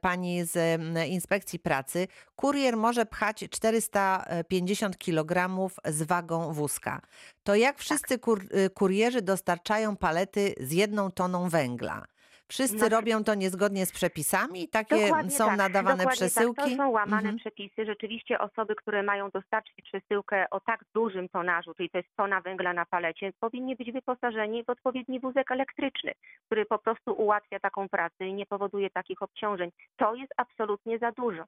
[0.00, 2.08] pani z inspekcji pracy.
[2.36, 5.48] Kurier może pchać 450 kg
[5.84, 7.00] z wagą wózka.
[7.44, 12.04] To jak wszyscy kur, kurierzy dostarczają palety z jedną toną węgla?
[12.48, 14.68] Wszyscy robią to niezgodnie z przepisami?
[14.68, 16.56] Takie Dokładnie są tak, nadawane przesyłki?
[16.62, 16.70] Tak.
[16.70, 17.36] To są łamane Mhm.
[17.38, 17.84] przepisy.
[17.86, 22.72] Rzeczywiście osoby, które mają dostarczyć przesyłkę o tak dużym tonażu, czyli to jest tona węgla
[22.72, 26.12] na palecie, powinni być wyposażeni w odpowiedni wózek elektryczny,
[26.46, 29.70] który po prostu ułatwia taką pracę i nie powoduje takich obciążeń.
[29.96, 31.44] To jest absolutnie za dużo.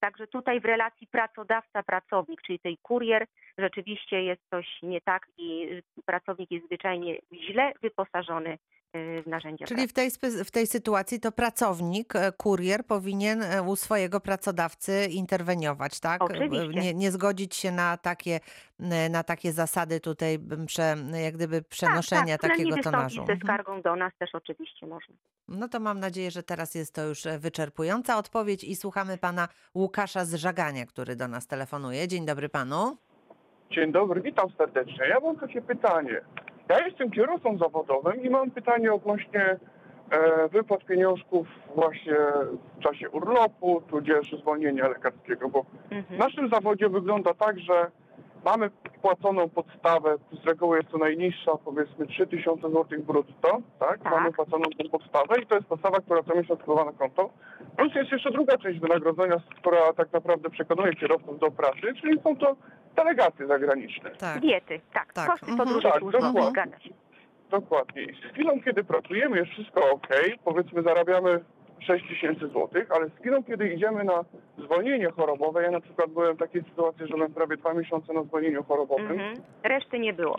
[0.00, 3.26] Także tutaj w relacji pracodawca-pracownik, czyli tej kurier,
[3.58, 5.68] rzeczywiście jest coś nie tak i
[6.04, 8.58] pracownik jest zwyczajnie źle wyposażony
[8.96, 10.10] y, w narzędzia Czyli w tej,
[10.44, 16.22] w tej sytuacji to pracownik, e, kurier powinien e, u swojego pracodawcy interweniować, tak?
[16.22, 16.80] Oczywiście.
[16.80, 18.40] Nie, nie zgodzić się na takie,
[19.10, 22.50] na takie zasady tutaj prze, jak gdyby przenoszenia tak, tak.
[22.50, 23.26] takiego tonażu.
[23.26, 23.40] ze Mhm.
[23.40, 25.14] skargą do nas też oczywiście można.
[25.50, 29.48] No to mam nadzieję, że teraz jest to już e, wyczerpująca odpowiedź i słuchamy pana
[29.74, 32.08] Łukasza z Żagania, który do nas telefonuje.
[32.08, 32.96] Dzień dobry panu.
[33.70, 35.08] Dzień dobry, witam serdecznie.
[35.08, 36.20] Ja mam takie pytanie.
[36.68, 39.56] Ja jestem kierowcą zawodowym i mam pytanie odnośnie
[40.10, 42.16] e, wypłat pieniążków właśnie
[42.78, 46.18] w czasie urlopu, tudzież zwolnienia lekarskiego, bo w Mhm.
[46.18, 47.90] naszym zawodzie wygląda tak, że
[48.44, 48.70] mamy
[49.02, 54.02] płaconą podstawę, z reguły jest to najniższa, powiedzmy 3000 zł brutto, tak?
[54.02, 54.12] Tak.
[54.12, 57.30] Mamy płaconą tą podstawę i to jest podstawa, która co miesiąc wpływa na konto.
[57.76, 62.36] Plus jest jeszcze druga część wynagrodzenia, która tak naprawdę przekonuje kierowców do pracy, czyli są
[62.36, 62.56] to
[62.96, 64.10] delegacje zagraniczne.
[64.10, 64.40] Tak.
[64.40, 65.12] Diety, tak.
[65.12, 65.68] Tak, Koszty mhm.
[65.68, 66.42] podróży Tak, służbowej,
[67.50, 68.02] dokładnie.
[68.02, 70.08] I z chwilą, kiedy pracujemy, jest wszystko ok,
[70.44, 71.44] powiedzmy zarabiamy
[71.80, 74.24] 6 tysięcy złotych, ale z chwilą, kiedy idziemy na
[74.58, 78.22] zwolnienie chorobowe, ja na przykład byłem w takiej sytuacji, że byłem prawie dwa miesiące na
[78.22, 79.34] zwolnieniu chorobowym, Mhm.
[79.62, 80.36] Reszty nie było.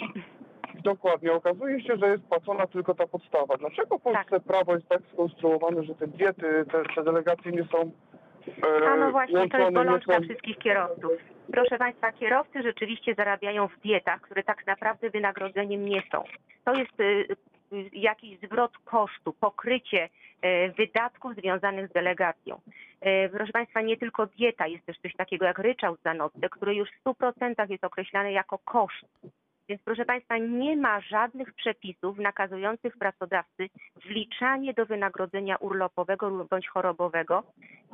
[0.83, 1.33] Dokładnie.
[1.33, 3.57] Okazuje się, że jest płacona tylko ta podstawa.
[3.57, 7.91] Dlaczego w Polsce prawo jest tak skonstruowane, że te diety, te, te delegacje nie są
[8.81, 11.11] e, A no właśnie, to jest bolączka wszystkich kierowców.
[11.51, 16.23] Proszę Państwa, kierowcy rzeczywiście zarabiają w dietach, które tak naprawdę wynagrodzeniem nie są.
[16.65, 17.27] To jest y,
[17.93, 20.09] jakiś zwrot kosztu, pokrycie
[20.45, 22.61] y, wydatków związanych z delegacją.
[23.25, 26.75] Y, Proszę Państwa, nie tylko dieta, jest też coś takiego jak ryczałt za nockę, który
[26.75, 29.05] już w 100% jest określany jako koszt.
[29.71, 33.69] Więc proszę Państwa, nie ma żadnych przepisów nakazujących pracodawcy
[34.05, 37.43] wliczanie do wynagrodzenia urlopowego bądź chorobowego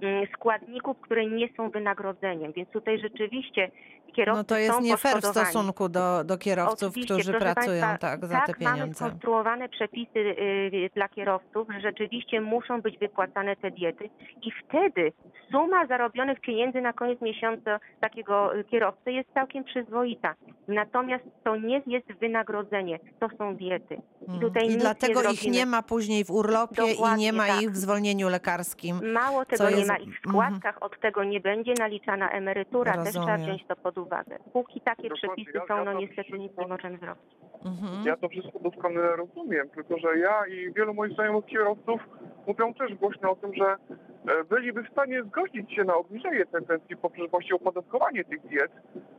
[0.01, 2.51] mm, składników, które nie są wynagrodzeniem.
[2.51, 3.71] Więc tutaj rzeczywiście
[4.17, 7.81] kierowcy No to jest są nie fair w stosunku do, do kierowców, Oczywiście, którzy pracują
[7.81, 9.05] Państwa, tak za te tak mamy pieniądze.
[9.05, 14.09] skonstruowane przepisy y, dla kierowców, że rzeczywiście muszą być wypłacane te diety
[14.41, 15.11] i wtedy
[15.51, 20.35] suma zarobionych pieniędzy na koniec miesiąca takiego y, kierowcy jest całkiem przyzwoita.
[20.67, 23.95] Natomiast to nie jest wynagrodzenie, to są diety.
[23.95, 24.39] I Mhm.
[24.39, 27.61] tutaj I dlatego nie ich nie ma później w urlopie i Dokładnie nie ma tak.
[27.61, 29.11] ich w zwolnieniu lekarskim.
[29.13, 30.51] Mało tego, nie jest- ma ich w mhm.
[30.51, 33.41] składkach, od tego nie będzie naliczana emerytura, też trzeba Rozumiem.
[33.41, 34.37] wziąć to pod uwagę.
[34.53, 37.23] Póki takie Dokładnie, przepisy ja- są, ja no to niestety nic nie możemy zrobić.
[37.65, 38.05] Mhm.
[38.05, 42.01] Ja to wszystko doskonale rozumiem, tylko że ja i wielu moich znajomych kierowców
[42.47, 46.61] mówią też głośno o tym, że e, byliby w stanie zgodzić się na obniżenie tej
[46.61, 48.71] pensji poprzez właśnie opodatkowanie tych diet,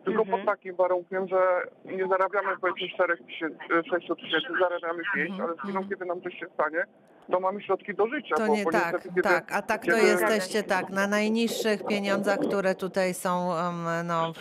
[0.05, 0.39] tylko Mhm.
[0.39, 1.39] pod takim warunkiem, że
[1.85, 3.59] nie zarabiamy powiedzmy 4 tysięcy,
[3.91, 5.41] 6 tysięcy, zarabiamy 5, Mhm.
[5.49, 6.85] ale z chwilą, kiedy nam coś się stanie,
[7.31, 8.35] to mamy środki do życia.
[8.37, 9.53] To bo, nie bo tak, niestety, tak.
[9.53, 14.33] A tak to jesteście tak, na najniższych pieniądzach, które tutaj są em, no,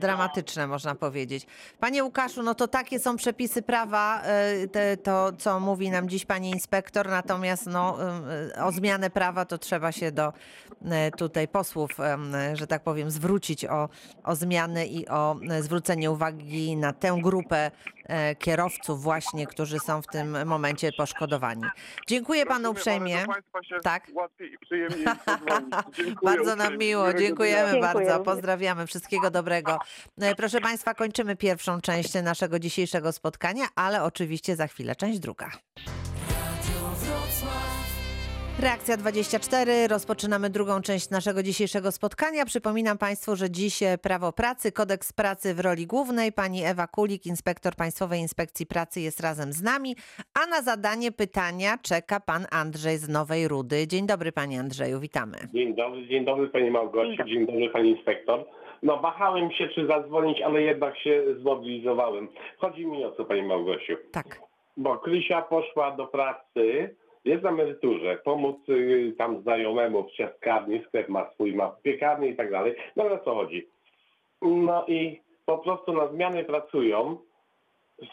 [0.00, 1.46] dramatyczne, można powiedzieć.
[1.80, 4.22] Panie Łukaszu, no to takie są przepisy prawa,
[4.72, 8.22] te, to co mówi nam dziś pani inspektor, natomiast no, em,
[8.66, 10.32] o zmianę prawa to trzeba się do
[10.90, 13.88] e, tutaj posłów, em, że tak powiem, zwrócić o,
[14.24, 17.70] o zmiany i o e, zwrócenie uwagi na tę grupę
[18.38, 21.62] kierowców właśnie, którzy są w tym momencie poszkodowani.
[22.08, 23.24] Dziękuję panu uprzejmie.
[23.82, 24.06] Tak.
[26.24, 28.20] Bardzo nam miło, dziękujemy bardzo.
[28.20, 29.78] Pozdrawiamy, wszystkiego dobrego.
[30.20, 35.50] E, Proszę Państwa, kończymy pierwszą część naszego dzisiejszego spotkania, ale oczywiście za chwilę część druga.
[38.62, 39.88] Reakcja 24.
[39.88, 42.44] Rozpoczynamy drugą część naszego dzisiejszego spotkania.
[42.44, 46.32] Przypominam Państwu, że dziś prawo pracy, kodeks pracy w roli głównej.
[46.32, 49.96] Pani Ewa Kulik, inspektor Państwowej Inspekcji Pracy, jest razem z nami,
[50.42, 53.86] a na zadanie pytania czeka pan Andrzej z Nowej Rudy.
[53.86, 55.36] Dzień dobry, panie Andrzeju, witamy.
[55.54, 57.32] Dzień dobry, dzień dobry Pani Małgosiu, Dzień dobry.
[57.34, 58.44] dzień dobry Pani Inspektor.
[58.82, 62.28] No wahałem się, czy zadzwonić, ale jednak się zmobilizowałem.
[62.58, 64.40] Chodzi mi o co Pani Małgosiu, Tak.
[64.76, 71.08] bo Krysia poszła do pracy, jest na emeryturze, pomóc y, tam znajomemu w ciastkarni, sklep
[71.08, 72.74] ma swój, ma piekarnię i tak dalej.
[72.96, 73.68] No ale o co chodzi?
[74.42, 77.16] No i po prostu na zmiany pracują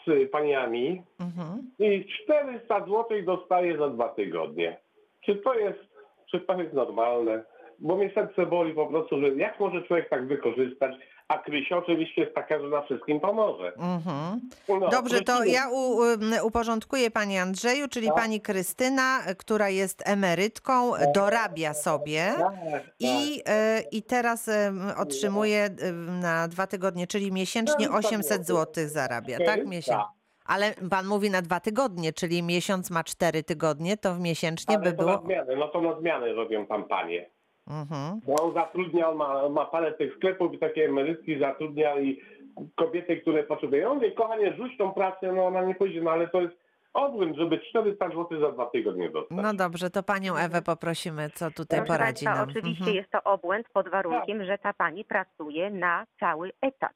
[0.06, 1.70] z paniami Mhm.
[1.78, 4.76] i 400 zł dostaje za dwa tygodnie.
[5.20, 5.78] Czy to jest,
[6.30, 7.42] czy to jest normalne?
[7.78, 10.94] Bo mnie serce boli po prostu, że jak może człowiek tak wykorzystać,
[11.30, 13.72] a Krysia oczywiście jest taka, że na wszystkim pomoże.
[13.76, 14.40] Mhm.
[14.68, 18.16] No, Dobrze, to ja u, um, uporządkuję Pani Andrzeju, czyli Tak.
[18.16, 22.54] Pani Krystyna, która jest emerytką, dorabia sobie Tak,
[23.00, 24.50] i, e, i teraz
[24.96, 25.70] otrzymuje
[26.20, 29.46] na dwa tygodnie, czyli miesięcznie 400 800 zł zarabia, tak?
[29.46, 29.70] 400.
[29.70, 30.04] Miesięcznie.
[30.46, 34.84] Ale Pan mówi na dwa tygodnie, czyli miesiąc ma cztery tygodnie, to w miesięcznie Ale
[34.84, 35.22] by na było...
[35.24, 37.30] zmianę, no to na zmianę robią tam panie.
[37.70, 38.20] Mhm.
[38.26, 42.20] Bo on zatrudnia, on ma, ma parę tych sklepów i takie emerytki zatrudnia i
[42.76, 43.88] kobiety, które potrzebują.
[43.88, 46.54] Ja mówię, kochanie, rzuć tą pracę, no ona nie pójdzie, no ale to jest
[46.94, 49.38] odwrót, żeby 400 zł za dwa tygodnie dostać.
[49.42, 52.50] No dobrze, to Panią Ewę poprosimy, co tutaj Proszę poradzi Państwa, nam.
[52.50, 52.96] oczywiście Mhm.
[52.96, 56.92] jest to obłęd pod warunkiem, że ta pani pracuje na cały etat.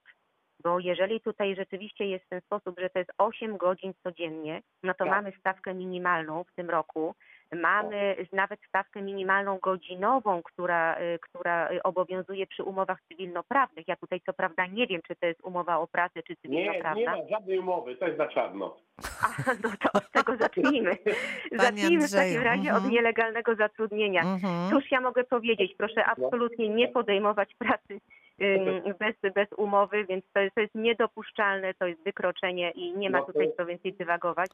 [0.65, 4.93] Bo jeżeli tutaj rzeczywiście jest w ten sposób, że to jest 8 godzin codziennie, no
[4.95, 5.09] to Tak.
[5.09, 7.15] mamy stawkę minimalną w tym roku.
[7.55, 13.89] Mamy nawet stawkę minimalną godzinową, która, y, która obowiązuje przy umowach cywilnoprawnych.
[13.89, 16.65] Ja tutaj co prawda nie wiem, czy to jest umowa o pracę, czy Nie, nie
[16.65, 17.17] cywilnoprawna.
[17.17, 18.77] ma żadnej umowy, to jest na czarno.
[19.23, 20.97] A, no to od tego zacznijmy.
[21.53, 22.91] Zacznijmy w takim razie od mhm.
[22.91, 24.23] nielegalnego zatrudnienia.
[24.23, 24.71] Mhm.
[24.71, 25.75] Cóż ja mogę powiedzieć?
[25.79, 28.01] Proszę absolutnie nie podejmować pracy
[29.01, 33.19] bez, bez umowy, więc to jest, to jest niedopuszczalne, to jest wykroczenie i nie ma
[33.19, 34.51] No tutaj co więcej dywagować.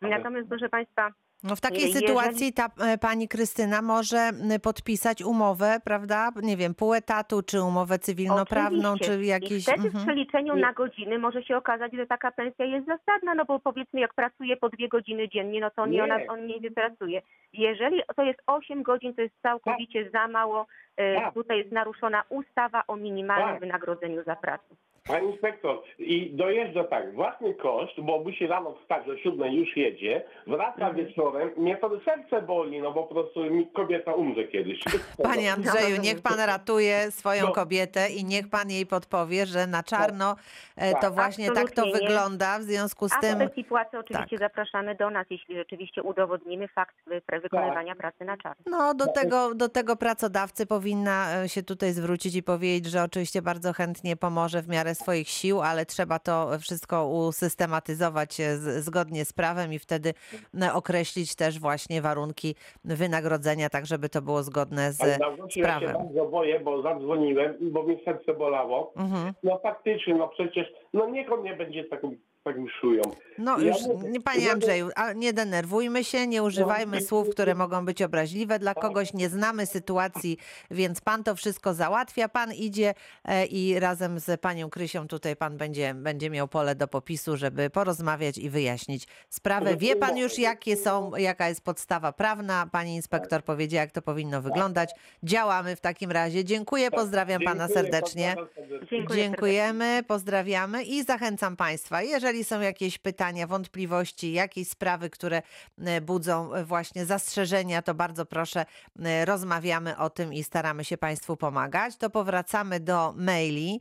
[0.00, 5.22] Natomiast proszę Państwa, No w takiej Jeżeli- sytuacji ta e, pani Krystyna może m, podpisać
[5.22, 6.30] umowę, prawda?
[6.42, 9.16] Nie wiem, pół etatu, czy umowę cywilnoprawną, oczywiście.
[9.18, 9.58] czy jakiś.
[9.58, 10.04] I wtedy w mhm.
[10.04, 14.14] przeliczeniu na godziny może się okazać, że taka pensja jest zasadna, no bo powiedzmy jak
[14.14, 15.96] pracuje po dwie godziny dziennie, no to on, nie.
[15.96, 16.04] Nie.
[16.04, 17.22] Ona, on nie wypracuje.
[17.52, 20.66] Jeżeli to jest 8 godzin, to jest całkowicie za mało.
[20.96, 21.34] E, Tak.
[21.34, 23.60] Tutaj jest naruszona ustawa o minimalnym Tak.
[23.60, 24.74] wynagrodzeniu za pracę.
[25.08, 30.22] Pani inspektor, i dojeżdża tak, własny koszt, bo musi rano wstać o siódmej już jedzie,
[30.46, 30.96] wraca Mhm.
[31.32, 34.80] Wieczorem, mnie to serce boli, no bo po prostu mi kobieta umrze kiedyś.
[35.22, 37.52] Panie Andrzeju, No, niech pan ratuje swoją No.
[37.52, 40.36] kobietę i niech pan jej podpowie, że na czarno
[40.76, 41.14] e, to Tak.
[41.14, 41.92] właśnie tak to nie.
[41.92, 42.58] wygląda.
[42.58, 43.34] W związku z A tym.
[43.38, 44.48] w kwestii płacy oczywiście tak.
[44.48, 47.98] zapraszamy do nas, jeśli rzeczywiście udowodnimy fakt wy- wykonywania Tak.
[47.98, 48.62] pracy na czarno.
[48.66, 53.42] No, do tego, do tego pracodawcy powinna e, się tutaj zwrócić i powiedzieć, że oczywiście
[53.42, 59.32] bardzo chętnie pomoże w miarę swoich sił, ale trzeba to wszystko usystematyzować e, zgodnie z
[59.32, 60.14] prawem i wtedy
[60.60, 60.72] e,
[61.18, 62.54] określić też właśnie warunki
[62.84, 65.92] wynagrodzenia, tak żeby to było zgodne z, Ale na ja się prawem.
[65.92, 68.92] bardzo boję, bo zadzwoniłem, bo mi serce bolało.
[68.96, 69.34] Mhm.
[69.42, 72.14] No faktycznie, no przecież, no niech on nie będzie taką
[72.54, 73.12] tak.
[73.38, 77.28] No Ja już, mówię- nie, panie Andrzeju, a nie denerwujmy się, nie używajmy nie- słów,
[77.30, 80.38] które mogą być obraźliwe dla kogoś, nie znamy sytuacji,
[80.70, 85.56] więc pan to wszystko załatwia, pan idzie e, i razem z panią Krysią tutaj pan
[85.56, 89.76] będzie, będzie miał pole do popisu, żeby porozmawiać i wyjaśnić sprawę.
[89.76, 94.42] Wie pan już, jakie są, jaka jest podstawa prawna, pani inspektor powiedziała, jak to powinno
[94.42, 94.90] wyglądać.
[95.22, 96.44] Działamy w takim razie.
[96.44, 98.34] Dziękuję, pozdrawiam pana serdecznie.
[98.36, 98.88] pozdrawiam serdecznie.
[98.98, 99.22] Dziękuję.
[99.22, 102.02] Dziękujemy, pozdrawiamy i zachęcam Państwa.
[102.02, 105.42] Jeżeli są jakieś pytania, wątpliwości, jakieś sprawy, które
[105.78, 108.66] e, budzą e, właśnie zastrzeżenia, to bardzo proszę,
[109.04, 111.96] e, rozmawiamy o tym i staramy się Państwu pomagać.
[111.96, 113.80] To powracamy do maili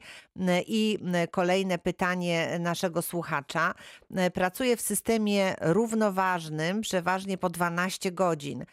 [0.67, 0.99] i
[1.31, 3.73] kolejne pytanie naszego słuchacza.
[4.33, 8.65] Pracuję w systemie równoważnym, przeważnie po 12 godzin.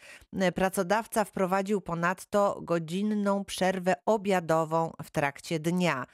[0.55, 6.05] Pracodawca wprowadził ponadto godzinną przerwę obiadową w trakcie dnia.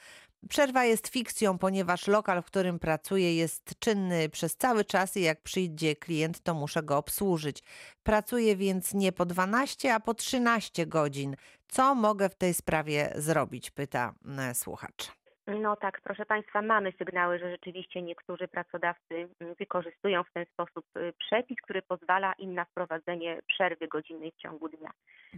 [0.49, 5.41] Przerwa jest fikcją, ponieważ lokal, w którym pracuję, jest czynny przez cały czas i jak
[5.41, 7.63] przyjdzie klient, to muszę go obsłużyć.
[8.03, 11.35] Pracuję więc nie po 12, a po 13 godzin.
[11.67, 13.71] Co mogę w tej sprawie zrobić?
[13.71, 15.20] Pyta e, słuchacz.
[15.59, 20.85] No tak, proszę Państwa, mamy sygnały, że rzeczywiście niektórzy pracodawcy mm, wykorzystują w ten sposób
[20.97, 24.91] y, przepis, który pozwala im na wprowadzenie przerwy godzinnej w ciągu dnia.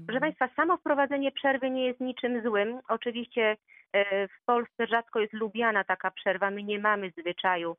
[0.05, 2.79] Proszę Państwa, samo wprowadzenie przerwy nie jest niczym złym.
[2.87, 3.57] Oczywiście
[3.93, 6.51] e, w Polsce rzadko jest lubiana taka przerwa.
[6.51, 7.75] My nie mamy zwyczaju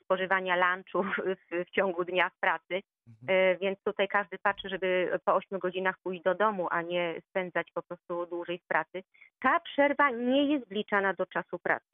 [0.00, 2.80] spożywania lunchu w, w ciągu dnia w pracy,
[3.28, 7.68] e, więc tutaj każdy patrzy, żeby po 8 godzinach pójść do domu, a nie spędzać
[7.74, 9.02] po prostu dłużej w pracy.
[9.40, 11.86] Ta przerwa nie jest wliczana do czasu pracy.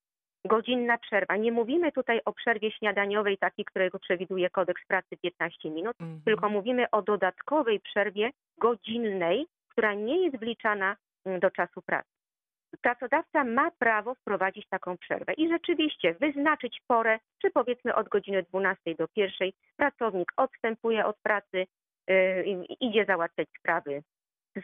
[0.44, 1.36] Godzinna przerwa.
[1.36, 6.20] Nie mówimy tutaj o przerwie śniadaniowej, takiej, którego przewiduje kodeks pracy 15 minut, Mhm.
[6.24, 12.08] tylko mówimy o dodatkowej przerwie godzinnej, która nie jest wliczana mm, do czasu pracy.
[12.82, 18.94] Pracodawca ma prawo wprowadzić taką przerwę i rzeczywiście wyznaczyć porę, czy powiedzmy od godziny 12
[18.94, 21.66] do 1 pracownik odstępuje od pracy,
[22.46, 24.02] i- idzie załatwiać sprawy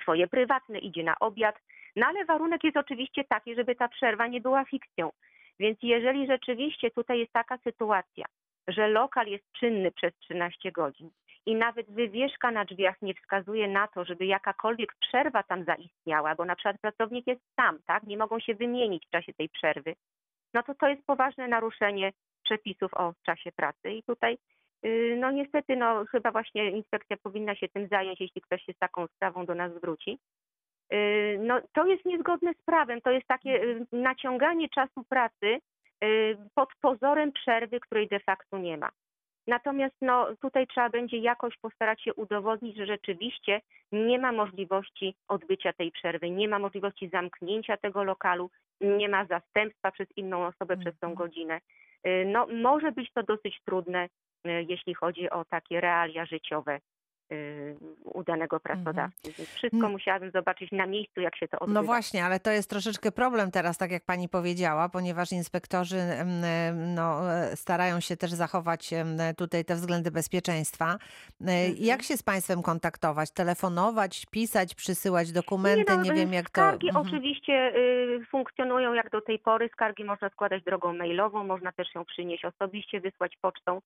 [0.03, 1.57] swoje prywatne, idzie na obiad,
[1.97, 5.11] no ale warunek jest oczywiście taki, żeby ta przerwa nie była fikcją.
[5.59, 8.25] Więc jeżeli rzeczywiście tutaj jest taka sytuacja,
[8.69, 11.11] że lokal jest czynny przez 13 godzin
[11.46, 16.44] i nawet wywieszka na drzwiach nie wskazuje na to, żeby jakakolwiek przerwa tam zaistniała, bo
[16.44, 19.94] na przykład pracownik jest sam, tak, nie mogą się wymienić w czasie tej przerwy,
[20.54, 22.12] no to to jest poważne naruszenie
[22.44, 24.38] przepisów o czasie pracy i tutaj
[24.82, 28.78] yy, no niestety no chyba właśnie inspekcja powinna się tym zająć, jeśli ktoś się z
[28.78, 30.18] taką sprawą do nas zwróci.
[30.90, 33.00] Yy, No, to jest niezgodne z prawem.
[33.00, 35.59] To jest takie yy, naciąganie czasu pracy
[36.54, 38.90] pod pozorem przerwy, której de facto nie ma.
[39.46, 43.61] Natomiast no, tutaj trzeba będzie jakoś postarać się udowodnić, że rzeczywiście
[43.92, 49.90] nie ma możliwości odbycia tej przerwy, nie ma możliwości zamknięcia tego lokalu, nie ma zastępstwa
[49.90, 51.14] przez inną osobę przez tą Mhm.
[51.14, 51.61] godzinę.
[52.04, 54.09] Yy, No, może być to dosyć trudne,
[54.44, 56.80] yy, jeśli chodzi o takie realia życiowe
[58.04, 59.32] u danego pracodawcy.
[59.38, 61.80] Więc wszystko musiałabym zobaczyć na miejscu, jak się to odbywa.
[61.80, 65.98] No właśnie, ale to jest troszeczkę problem teraz, tak jak pani powiedziała, ponieważ inspektorzy
[66.74, 68.90] no, e, starają się też zachować
[69.36, 70.96] tutaj te względy bezpieczeństwa.
[71.46, 71.76] E, Mhm.
[71.78, 73.30] Jak się z państwem kontaktować?
[73.30, 75.92] Telefonować, pisać, przysyłać dokumenty?
[75.92, 76.60] Nie, no, wiem y, jak to...
[76.60, 77.06] Skargi Mhm.
[77.06, 79.68] oczywiście y, funkcjonują jak do tej pory.
[79.72, 83.80] Skargi można składać drogą mailową, można też ją przynieść osobiście, wysłać pocztą.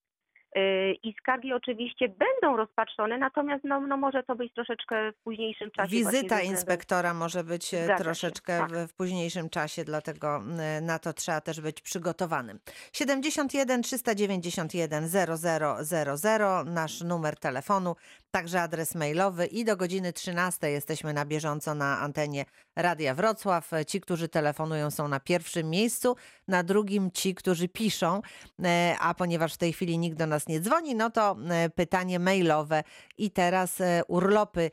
[0.57, 5.71] Y, I skargi oczywiście będą rozpatrzone, natomiast no, no może to być troszeczkę w późniejszym
[5.71, 5.89] czasie.
[5.89, 8.71] Wizyta inspektora może być e, Zgadza troszeczkę tak.
[8.71, 12.59] w, w późniejszym czasie, dlatego e, na to trzeba też być przygotowanym.
[12.93, 17.95] 71 391 0000 nasz numer telefonu,
[18.31, 23.71] także adres mailowy i do godziny 13 jesteśmy na bieżąco na antenie Radia Wrocław.
[23.87, 26.15] Ci, którzy telefonują są na pierwszym miejscu,
[26.47, 28.21] na drugim ci, którzy piszą,
[28.63, 32.19] e, a ponieważ w tej chwili nikt do nas nie dzwoni, no to e, pytanie
[32.19, 32.83] mailowe
[33.17, 34.71] i teraz e, urlopy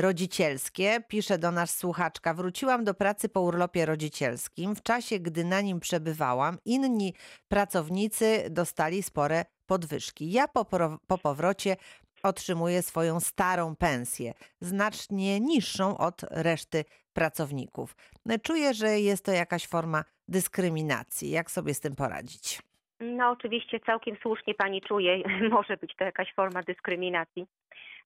[0.00, 1.00] rodzicielskie.
[1.08, 2.34] Pisze do nas słuchaczka.
[2.34, 4.76] Wróciłam do pracy po urlopie rodzicielskim.
[4.76, 7.14] W czasie, gdy na nim przebywałam, inni
[7.48, 10.32] pracownicy dostali spore podwyżki.
[10.32, 10.66] Ja po,
[11.06, 11.76] po powrocie
[12.24, 17.96] otrzymuję swoją starą pensję, znacznie niższą od reszty pracowników.
[18.42, 21.30] Czuję, że jest to jakaś forma dyskryminacji.
[21.30, 22.62] Jak sobie z tym poradzić?
[23.00, 25.22] No oczywiście całkiem słusznie pani czuje,
[25.56, 27.46] może być to jakaś forma dyskryminacji.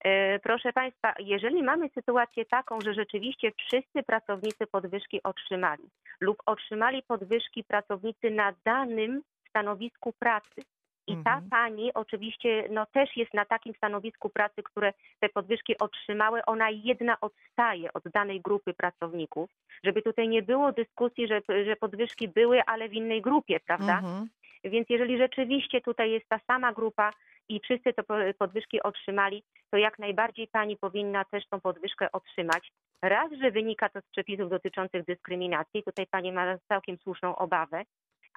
[0.05, 5.83] E, Proszę Państwa, jeżeli mamy sytuację taką, że rzeczywiście wszyscy pracownicy podwyżki otrzymali
[6.21, 10.63] lub otrzymali podwyżki pracownicy na danym stanowisku pracy
[11.09, 11.51] i ta Mhm.
[11.51, 17.17] pani oczywiście no, też jest na takim stanowisku pracy, które te podwyżki otrzymały, ona jedna
[17.21, 19.51] odstaje od danej grupy pracowników,
[19.85, 23.99] żeby tutaj nie było dyskusji, że, że podwyżki były, ale w innej grupie, prawda?
[23.99, 24.29] Mhm.
[24.65, 27.11] Więc jeżeli rzeczywiście tutaj jest ta sama grupa
[27.49, 32.73] i wszyscy te po- podwyżki otrzymali, to jak najbardziej pani powinna też tą podwyżkę otrzymać.
[33.03, 37.83] Raz, że wynika to z przepisów dotyczących dyskryminacji, tutaj pani ma całkiem słuszną obawę,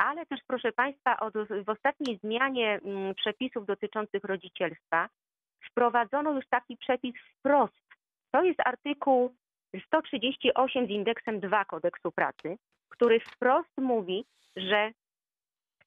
[0.06, 1.34] ale też proszę państwa, od,
[1.66, 5.10] w ostatniej zmianie mm, przepisów dotyczących rodzicielstwa
[5.72, 7.82] wprowadzono już taki przepis wprost.
[8.32, 9.36] To jest artykuł
[9.86, 12.58] 138 z indeksem 2 kodeksu pracy,
[12.90, 14.26] który wprost mówi,
[14.56, 14.92] że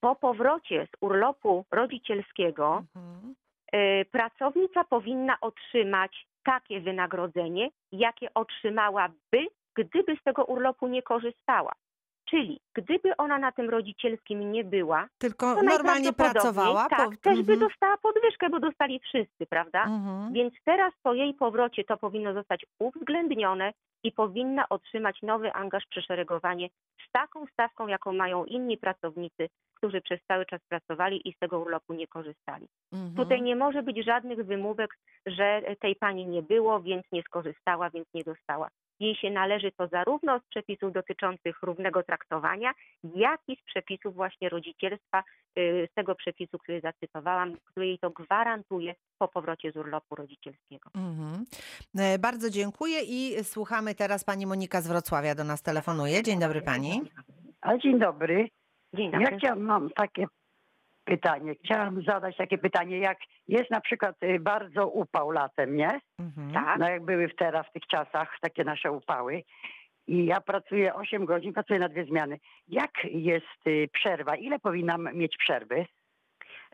[0.01, 3.35] po powrocie z urlopu rodzicielskiego Mhm.
[3.75, 11.73] y, pracownica powinna otrzymać takie wynagrodzenie, jakie otrzymałaby, gdyby z tego urlopu nie korzystała.
[12.31, 16.89] Czyli gdyby ona na tym rodzicielskim nie była, Tylko to normalnie pracowała.
[16.89, 17.59] Tak, po- też by Mhm.
[17.59, 19.83] dostała podwyżkę, bo dostali wszyscy, prawda?
[19.85, 20.33] Mhm.
[20.33, 23.73] Więc teraz po jej powrocie to powinno zostać uwzględnione
[24.03, 26.69] i powinna otrzymać nowy angaż przeszeregowanie
[27.09, 31.61] z taką stawką, jaką mają inni pracownicy, którzy przez cały czas pracowali i z tego
[31.61, 32.67] urlopu nie korzystali.
[32.93, 33.15] Mhm.
[33.17, 38.07] Tutaj nie może być żadnych wymówek, że tej pani nie było, więc nie skorzystała, więc
[38.15, 38.69] nie dostała.
[39.05, 42.73] Jej się należy to zarówno z przepisów dotyczących równego traktowania,
[43.15, 45.25] jak i z przepisów właśnie rodzicielstwa,
[45.59, 50.91] y, z tego przepisu, który zacytowałam, który jej to gwarantuje po powrocie z urlopu rodzicielskiego.
[50.95, 51.45] Mhm.
[51.99, 56.23] E, Bardzo dziękuję i słuchamy teraz pani Monika z Wrocławia do nas telefonuje.
[56.23, 57.03] Dzień dobry pani.
[57.61, 58.49] A dzień dobry.
[58.95, 59.39] Dzień Ja dobry.
[59.39, 60.27] chciałam, mam takie
[61.05, 61.55] pytanie.
[61.65, 66.01] Chciałam zadać takie pytanie, jak jest na przykład y, bardzo upał latem, nie?
[66.21, 66.53] Mhm.
[66.53, 66.79] Tak.
[66.79, 69.43] No jak były w teraz, w tych czasach, takie nasze upały.
[70.07, 72.39] I ja pracuję 8 godzin, pracuję na dwie zmiany.
[72.69, 74.37] Jak jest y, przerwa?
[74.37, 75.87] Ile powinnam mieć przerwy?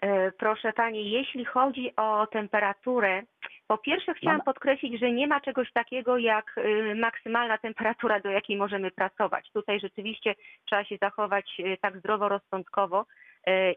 [0.02, 3.22] E, Proszę Pani, jeśli chodzi o temperaturę,
[3.66, 8.30] po pierwsze chciałam Mam- podkreślić, że nie ma czegoś takiego jak y, maksymalna temperatura, do
[8.30, 9.50] jakiej możemy pracować.
[9.52, 13.06] Tutaj rzeczywiście trzeba się zachować tak zdroworozsądkowo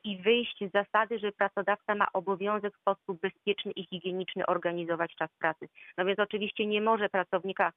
[0.04, 5.30] i wyjść z zasady, że pracodawca ma obowiązek w sposób bezpieczny i higieniczny organizować czas
[5.40, 5.68] pracy.
[5.98, 7.72] No więc oczywiście nie może pracownika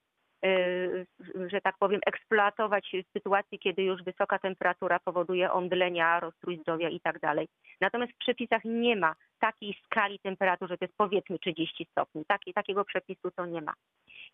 [1.46, 7.20] że tak powiem, eksploatować sytuacji, kiedy już wysoka temperatura powoduje omdlenia, rozstrój zdrowia i tak
[7.20, 7.48] dalej.
[7.80, 12.24] Natomiast w przepisach nie ma takiej skali temperatur, że to jest powiedzmy 30 stopni.
[12.24, 13.72] Taki, takiego przepisu to nie ma.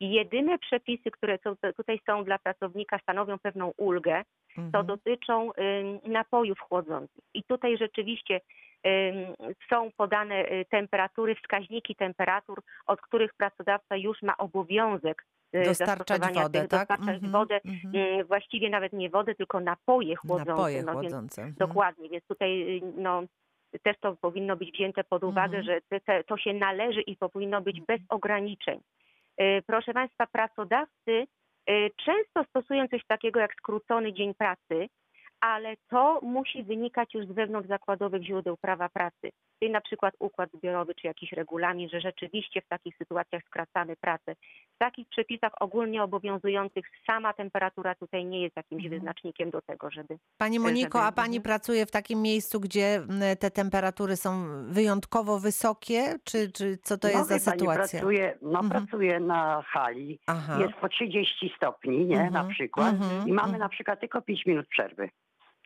[0.00, 4.22] Jedyne przepisy, które są, tutaj są dla pracownika, stanowią pewną ulgę,
[4.54, 4.86] to Mhm.
[4.86, 7.24] dotyczą ym, napojów chłodzących.
[7.34, 8.40] I tutaj rzeczywiście
[8.86, 16.08] ym, są podane y, temperatury, wskaźniki temperatur, od których pracodawca już ma obowiązek y, Dostarczać
[16.08, 16.88] zastosowania wodę, tych, tak?
[16.88, 17.96] dostarczać Mhm, wodę, mhm.
[18.20, 20.50] y, właściwie nawet nie wodę, tylko napoje chłodzące.
[20.50, 21.42] Napoje no, więc chłodzące.
[21.42, 21.68] mhm.
[21.68, 23.22] Dokładnie, więc tutaj y, no,
[23.82, 25.64] też to powinno być wzięte pod uwagę, Mhm.
[25.90, 28.80] że te, to się należy i powinno być bez ograniczeń.
[29.40, 31.26] Y, Proszę Państwa, pracodawcy
[31.70, 34.88] y, często stosują coś takiego jak skrócony dzień pracy,
[35.40, 39.30] ale to musi wynikać już z wewnątrzzakładowych źródeł prawa pracy.
[39.62, 44.34] Czyli na przykład układ zbiorowy czy jakiś regulamin, że rzeczywiście w takich sytuacjach skracamy pracę.
[44.74, 49.00] W takich przepisach ogólnie obowiązujących sama temperatura tutaj nie jest jakimś Mhm.
[49.00, 51.42] wyznacznikiem do tego, żeby Pani Moniko, żeby- a pani mhm.
[51.42, 56.14] pracuje w takim miejscu, gdzie m, te temperatury są wyjątkowo wysokie?
[56.24, 58.00] Czy, czy co to no, jest za sytuacja?
[58.00, 58.70] Pracuję, no, Mhm.
[58.86, 60.18] pracuję na hali.
[60.26, 60.58] Aha.
[60.60, 62.20] Jest po 30 stopni, nie?
[62.22, 62.94] Mhm, Na przykład.
[62.94, 63.58] mhm, I mamy mhm.
[63.58, 65.08] na przykład tylko 5 minut przerwy.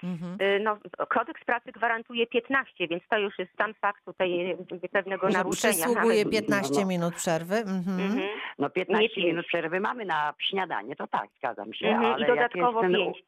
[0.07, 0.39] Mhm.
[0.43, 0.79] Y, No,
[1.09, 4.51] kodeks pracy gwarantuje 15, więc to już jest sam fakt tutaj
[4.83, 5.75] y, pewnego Że naruszenia.
[5.75, 7.57] przysługuje Nawet- 15 No, minut przerwy.
[7.57, 8.01] Mhm.
[8.01, 8.29] Mhm.
[8.59, 9.27] No 15 pięć.
[9.27, 11.87] minut przerwy mamy na śniadanie, to tak, zgadzam się.
[11.89, 12.13] Mhm.
[12.13, 13.19] ale I jak dodatkowo ten- 5.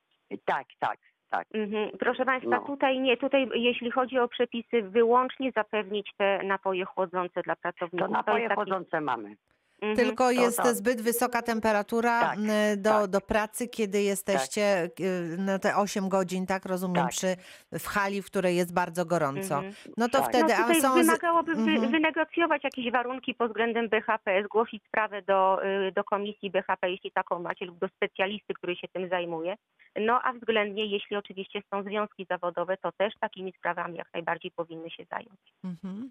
[0.44, 0.98] Tak, tak,
[1.30, 1.46] tak.
[1.54, 1.90] Mhm.
[1.98, 2.60] Proszę Państwa, No.
[2.66, 8.06] tutaj nie, tutaj jeśli chodzi o przepisy, wyłącznie zapewnić te napoje chłodzące dla pracowników.
[8.08, 9.36] To napoje taki- chłodzące mamy.
[9.82, 9.96] Mhm.
[9.96, 10.74] Tylko To jest tak.
[10.74, 12.38] zbyt wysoka temperatura Tak,
[12.76, 13.06] do, tak.
[13.10, 17.10] do pracy, kiedy jesteście y, na te 8 godzin, tak rozumiem, Tak.
[17.10, 17.36] przy,
[17.78, 19.54] w hali, w której jest bardzo gorąco.
[19.54, 19.74] Mhm.
[19.96, 20.28] No to Tak.
[20.28, 20.94] wtedy, no a tutaj są...
[20.94, 21.90] wymagałoby wy, Mhm.
[21.92, 27.38] wynegocjować jakieś warunki pod względem BHP, zgłosić sprawę do, y, do komisji BHP, jeśli taką
[27.42, 29.54] macie, lub do specjalisty, który się tym zajmuje.
[30.00, 34.90] No a względnie, jeśli oczywiście są związki zawodowe, to też takimi sprawami jak najbardziej powinny
[34.90, 35.40] się zająć.
[35.64, 36.10] Mhm.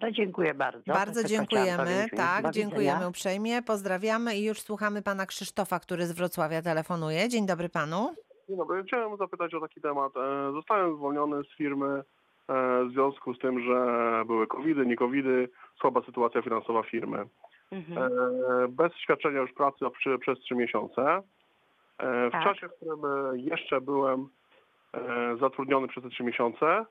[0.00, 0.92] To dziękuję bardzo.
[0.92, 2.06] Bardzo To dziękujemy.
[2.16, 2.50] Tak, Do
[3.02, 3.62] dziękujemy uprzejmie.
[3.62, 7.28] Pozdrawiamy i już słuchamy pana Krzysztofa, który z Wrocławia telefonuje.
[7.28, 8.14] Dzień dobry panu.
[8.48, 8.84] Dzień dobry.
[8.84, 10.12] Chciałem zapytać o taki temat.
[10.16, 12.02] E, Zostałem zwolniony z firmy e,
[12.84, 13.76] w związku z tym, że
[14.26, 15.48] były covidy, nie covidy,
[15.80, 17.24] słaba sytuacja finansowa firmy.
[17.72, 18.12] Mhm.
[18.12, 19.84] E, Bez świadczenia już pracy
[20.20, 21.22] przez trzy miesiące.
[21.98, 22.44] W Tak.
[22.44, 23.00] czasie, w którym
[23.38, 24.28] jeszcze byłem
[25.40, 26.86] zatrudniony przez te trzy miesiące,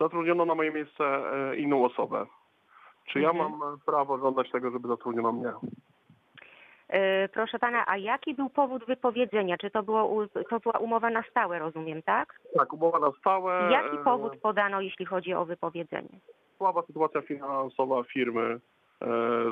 [0.00, 1.22] zatrudniono na moje miejsce
[1.56, 2.26] inną osobę.
[3.04, 3.58] Czy ja Mhm.
[3.58, 5.52] mam prawo żądać tego, żeby zatrudniono mnie?
[6.88, 9.56] E, Proszę pana, a jaki był powód wypowiedzenia?
[9.56, 12.40] Czy to, było, to była umowa na stałe, rozumiem, tak?
[12.58, 13.68] Tak, umowa na stałe.
[13.72, 16.08] Jaki e, powód podano, jeśli chodzi o wypowiedzenie?
[16.56, 18.60] Słaba sytuacja finansowa firmy
[19.02, 19.06] e,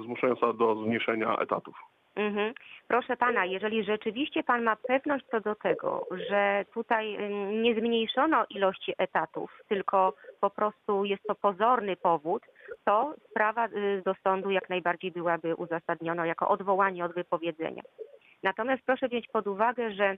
[0.05, 1.74] zmuszająca do zmniejszenia etatów.
[2.14, 2.54] Mhm.
[2.88, 7.18] Proszę pana, jeżeli rzeczywiście pan ma pewność co do tego, że tutaj
[7.62, 12.42] nie zmniejszono ilości etatów, tylko po prostu jest to pozorny powód,
[12.84, 17.82] to sprawa y, do sądu jak najbardziej byłaby uzasadniona jako odwołanie od wypowiedzenia.
[18.42, 20.16] Natomiast proszę wziąć pod uwagę, że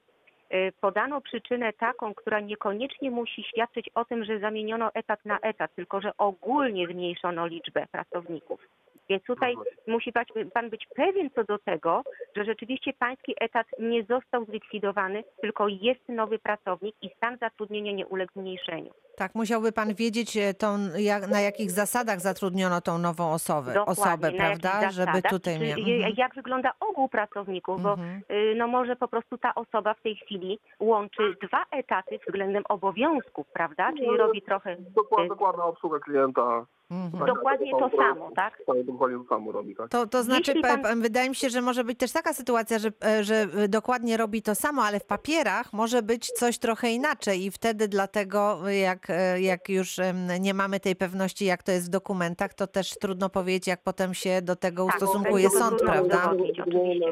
[0.81, 6.01] podano przyczynę taką, która niekoniecznie musi świadczyć o tym, że zamieniono etat na etat, tylko
[6.01, 8.61] że ogólnie zmniejszono liczbę pracowników.
[9.09, 9.55] Więc tutaj
[9.87, 10.25] musi pan,
[10.55, 12.03] pan być pewien co do tego,
[12.37, 18.07] że rzeczywiście pański etat nie został zlikwidowany, tylko jest nowy pracownik i stan zatrudnienia nie
[18.07, 18.91] uległ zmniejszeniu.
[19.17, 23.93] Tak, musiałby pan wiedzieć, e, tą, jak, na jakich zasadach zatrudniono tą nową osobę, Dokładnie,
[24.05, 24.69] osobę na prawda?
[24.69, 26.15] jakich Żeby zasadach, tutaj czy, Mhm.
[26.17, 28.21] Jak wygląda ogół pracowników, bo Mhm.
[28.31, 30.44] y, no może po prostu ta osoba w tej chwili
[30.81, 33.93] łączy dwa etaty względem obowiązków, prawda?
[33.93, 36.67] Czyli robi trochę Dokładna, y, dokładna obsługa klienta.
[36.91, 37.27] Mhm.
[37.27, 38.59] dokładnie to samo, tak?
[38.67, 39.89] Tak, dokładnie to samo robi, tak.
[39.91, 42.89] To, to znaczy, pan- pa- wydaje mi się, że może być też taka sytuacja, że,
[43.05, 47.45] e, że e, dokładnie robi to samo, ale w papierach może być coś trochę inaczej
[47.45, 49.97] i wtedy dlatego, jak, e, jak już
[50.41, 54.15] nie mamy tej pewności, jak to jest w dokumentach, to też trudno powiedzieć, jak potem
[54.15, 56.33] się do tego Tak, ustosunkuje sąd, prawda?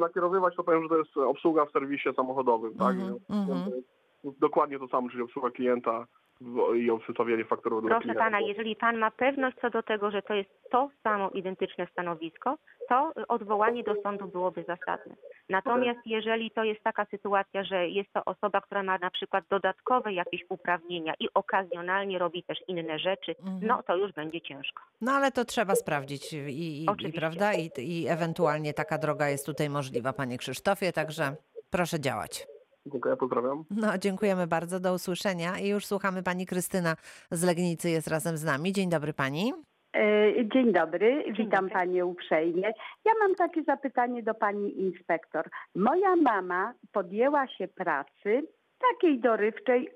[0.01, 2.91] nakierowywać, to powiem, że to jest obsługa w serwisie samochodowym, tak?
[2.95, 3.71] Mhm, mhm.
[4.41, 6.07] Dokładnie to samo, czyli obsługa klienta
[6.77, 8.25] i przedstawianie faktorów dla Proszę klienta.
[8.25, 12.57] pana, jeżeli pan ma pewność co do tego, że to jest to samo identyczne stanowisko,
[12.89, 15.15] to odwołanie do sądu byłoby zasadne.
[15.49, 20.13] Natomiast jeżeli to jest taka sytuacja, że jest to osoba, która ma na przykład dodatkowe
[20.13, 23.67] jakieś uprawnienia i okazjonalnie robi też inne rzeczy, Mhm.
[23.67, 24.83] no to już będzie ciężko.
[25.01, 27.21] No ale to trzeba sprawdzić i, i, i Oczywiście.
[27.21, 27.53] prawda?
[27.55, 31.37] I, I ewentualnie taka droga jest tutaj możliwa, panie Krzysztofie, także
[31.71, 32.47] proszę działać.
[32.87, 33.65] Dziękuję, pozdrawiam.
[33.71, 36.97] No, dziękujemy bardzo, do usłyszenia i już słuchamy pani Krystyna
[37.31, 38.73] z Legnicy jest razem z nami.
[38.73, 39.53] Dzień dobry pani.
[39.97, 41.71] E, Dzień dobry, witam dobry.
[41.71, 42.73] Panię uprzejmie.
[43.05, 45.49] Ja mam takie zapytanie do Pani inspektor.
[45.75, 48.43] Moja mama podjęła się pracy
[48.93, 49.89] takiej dorywczej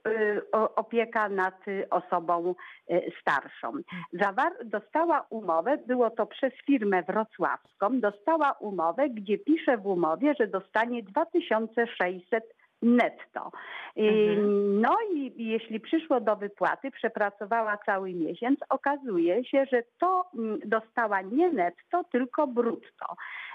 [0.52, 1.54] o- opieka nad
[1.90, 2.54] osobą
[2.90, 3.72] y, starszą.
[4.12, 10.46] Zawar- dostała umowę, było to przez firmę wrocławską, dostała umowę, gdzie pisze w umowie, że
[10.46, 12.44] dostanie 2600
[12.82, 13.50] netto.
[13.96, 14.80] Mhm.
[14.80, 21.22] No i jeśli przyszło do wypłaty, przepracowała cały miesiąc, okazuje się, że to mm, dostała
[21.22, 23.06] nie netto, tylko brutto.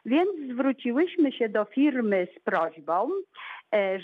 [0.05, 3.09] Więc zwróciłyśmy się do firmy z prośbą,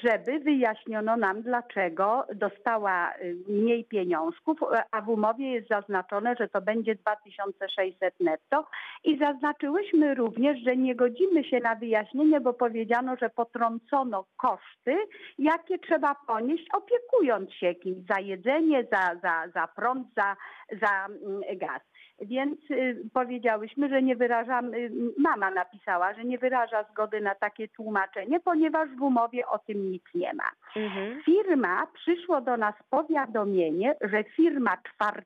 [0.03, 6.47] żeby wyjaśniono nam, dlaczego dostała y, mniej pieniążków, e, a w umowie jest zaznaczone, że
[6.47, 8.67] to będzie 2600 netto.
[9.03, 14.97] I zaznaczyłyśmy również, że nie godzimy się na wyjaśnienie, bo powiedziano, że potrącono koszty,
[15.37, 20.35] jakie trzeba ponieść, opiekując się kimś za jedzenie, za, za, za prąd, za,
[20.81, 21.81] za mm, gaz.
[22.21, 27.67] Więc y, powiedziałyśmy, że nie wyrażam, y, mama napisała, że nie wyraża zgody na takie
[27.67, 30.51] tłumaczenie, ponieważ w umowie o tym nic nie ma.
[30.75, 31.21] Mhm.
[31.23, 35.23] Firma, przyszło do nas powiadomienie, że firma 4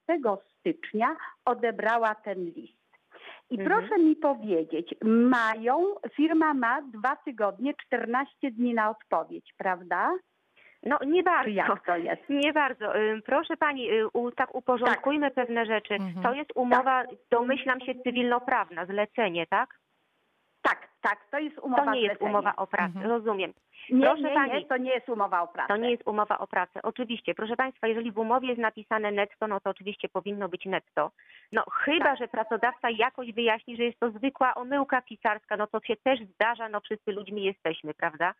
[0.59, 1.15] stycznia
[1.45, 2.81] odebrała ten list.
[3.49, 3.69] I Mhm.
[3.69, 10.11] proszę mi powiedzieć, mają, firma ma dwa tygodnie, 14 dni na odpowiedź, prawda?
[10.83, 11.77] No nie bardzo.
[11.85, 12.29] to jest?
[12.29, 12.95] Nie bardzo.
[12.97, 15.93] Ym, Proszę pani, y, u, tak uporządkujmy pewne rzeczy.
[15.93, 16.23] Mhm.
[16.23, 19.79] To jest umowa, domyślam się, cywilnoprawna, zlecenie, tak?
[20.61, 23.09] Tak, tak, to jest umowa To nie jest umowa o pracę, Mhm.
[23.09, 23.53] rozumiem.
[23.89, 24.51] Nie, Proszę nie, pani.
[24.53, 25.67] nie, to nie jest umowa o pracę.
[25.67, 26.79] To nie jest umowa o pracę.
[26.83, 31.11] Oczywiście, proszę Państwa, jeżeli w umowie jest napisane netto, no to oczywiście powinno być netto.
[31.51, 32.17] No chyba, Tak.
[32.17, 36.69] że pracodawca jakoś wyjaśni, że jest to zwykła omyłka pisarska, no to się też zdarza,
[36.69, 38.33] no wszyscy ludźmi jesteśmy, prawda?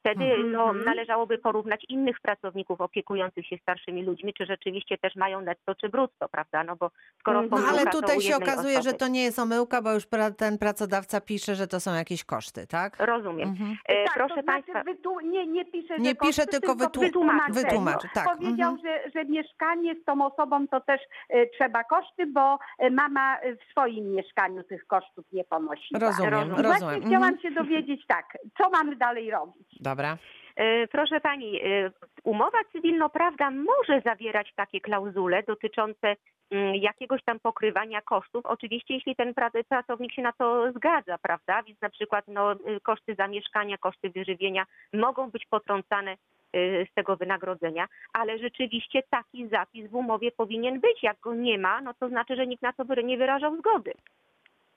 [0.00, 0.52] Wtedy Mhm.
[0.52, 5.88] no, należałoby porównać innych pracowników opiekujących się starszymi ludźmi, czy rzeczywiście też mają netto czy
[5.88, 6.64] brutto, prawda?
[6.64, 6.90] No bo
[7.20, 8.98] skoro No, No ale tutaj się okazuje, że osoby.
[8.98, 12.66] to nie jest omyłka, bo już pra, ten pracodawca pisze, że to są jakieś koszty,
[12.66, 12.96] tak?
[12.98, 13.48] Rozumiem.
[13.48, 13.76] Mhm.
[13.88, 14.82] E, Tak, proszę to znaczy Państwa,
[15.22, 17.54] nie, nie pisze, że Nie pisze, koszty, tylko w wytłu- wytłumaczeniu.
[17.54, 18.78] wytłumaczy, tak, Powiedział, mhm.
[19.04, 23.70] że, że mieszkanie z tą osobą to też e, trzeba koszty, bo e, mama w
[23.70, 26.00] swoim mieszkaniu tych kosztów nie ponosiła.
[26.00, 26.62] Rozumiem, Rozumiem.
[26.62, 27.00] Właśnie rozumiem.
[27.08, 27.38] chciałam Mhm.
[27.42, 28.24] się dowiedzieć tak,
[28.58, 29.78] co mamy dalej robić?
[29.88, 30.18] Dobra.
[30.56, 31.90] E, Proszę pani, e,
[32.24, 36.16] umowa cywilnoprawna może zawierać takie klauzule dotyczące
[36.50, 38.46] mm, jakiegoś tam pokrywania kosztów.
[38.46, 41.62] Oczywiście, jeśli ten pra- pracownik się na to zgadza, prawda?
[41.62, 47.16] Więc na przykład no, y, koszty zamieszkania, koszty wyżywienia mogą być potrącane y, z tego
[47.16, 51.02] wynagrodzenia, ale rzeczywiście taki zapis w umowie powinien być.
[51.02, 53.92] Jak go nie ma, no to znaczy, że nikt na to nie wyrażał zgody.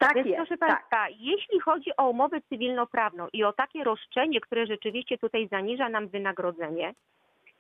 [0.02, 0.70] Tak Więc jest, proszę tak.
[0.70, 6.08] Państwa, jeśli chodzi o umowę cywilnoprawną i o takie roszczenie, które rzeczywiście tutaj zaniża nam
[6.08, 6.94] wynagrodzenie,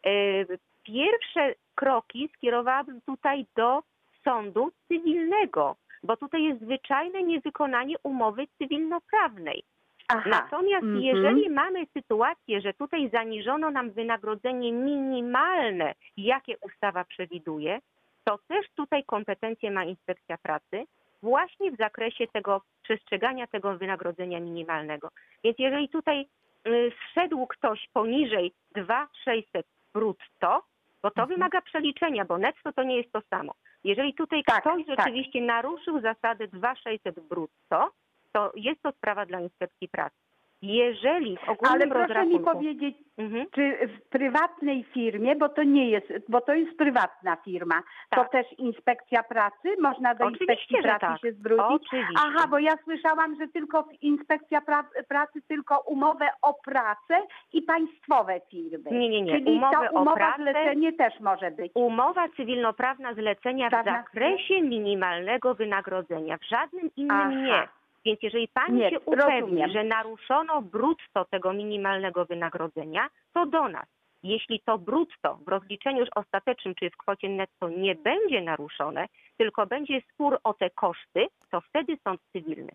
[0.05, 0.47] yy,
[0.83, 3.83] pierwsze kroki skierowałabym tutaj do
[4.23, 9.63] sądu cywilnego, bo tutaj jest zwyczajne niewykonanie umowy cywilnoprawnej.
[10.07, 10.29] Aha.
[10.29, 11.01] Natomiast Mhm.
[11.01, 17.79] jeżeli mamy sytuację, że tutaj zaniżono nam wynagrodzenie minimalne, jakie ustawa przewiduje,
[18.23, 20.85] to też tutaj kompetencje ma inspekcja pracy
[21.23, 25.09] właśnie w zakresie tego przestrzegania tego wynagrodzenia minimalnego.
[25.43, 26.27] Więc jeżeli tutaj
[26.67, 30.63] y, zszedł ktoś poniżej 2600 brutto,
[31.03, 31.27] bo to Mhm.
[31.29, 33.53] wymaga przeliczenia, bo netto to nie jest to samo.
[33.83, 34.97] Jeżeli tutaj Tak, ktoś tak.
[34.99, 37.91] rzeczywiście naruszył zasadę 2600 brutto,
[38.31, 40.15] to jest to sprawa dla inspekcji pracy.
[40.61, 42.43] Jeżeli w ogólnym Ale proszę mi rozrachunku...
[42.51, 43.45] powiedzieć, Mhm.
[43.55, 47.75] czy w prywatnej firmie, bo to nie jest, bo to jest prywatna firma,
[48.09, 48.31] to Tak.
[48.31, 49.75] też inspekcja pracy?
[49.81, 51.19] Można do Oczywiście, inspekcji pracy tak.
[51.21, 51.65] się zwrócić?
[51.87, 52.13] Oczywiście.
[52.27, 57.21] Aha, bo ja słyszałam, że tylko inspekcja pra pracy, tylko umowę o pracę
[57.53, 58.91] i państwowe firmy.
[58.91, 59.31] Nie, nie, nie.
[59.31, 61.71] Czyli Umowę ta o umowa pracę- zlecenie też może być.
[61.75, 66.37] Umowa cywilnoprawna zlecenia w Prawna- zakresie minimalnego wynagrodzenia.
[66.37, 67.29] W żadnym innym Aha.
[67.31, 67.67] nie.
[68.05, 69.71] Więc jeżeli pani Nie, się upewni, rozumiem.
[69.71, 73.85] że naruszono brutto tego minimalnego wynagrodzenia, to do nas.
[74.23, 79.05] Jeśli to brutto w rozliczeniu już ostatecznym, czyli w kwocie netto nie będzie naruszone,
[79.37, 82.71] tylko będzie spór o te koszty, to wtedy sąd cywilny.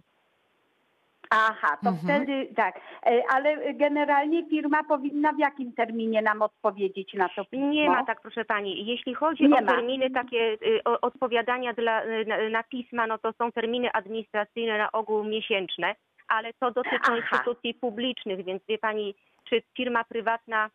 [1.30, 1.96] Aha, to Mhm.
[2.04, 2.80] wtedy tak.
[3.06, 7.66] E, Ale generalnie firma powinna w jakim terminie nam odpowiedzieć na to pismo?
[7.66, 8.86] Nie ma tak, proszę pani.
[8.86, 9.66] Jeśli chodzi Nie o ma.
[9.72, 14.78] terminy takie y, o, odpowiadania dla, y, na, na pisma, no to są terminy administracyjne
[14.78, 15.94] na ogół miesięczne,
[16.28, 17.16] ale to dotyczy Aha.
[17.16, 19.14] instytucji publicznych, więc wie pani,
[19.44, 20.70] czy firma prywatna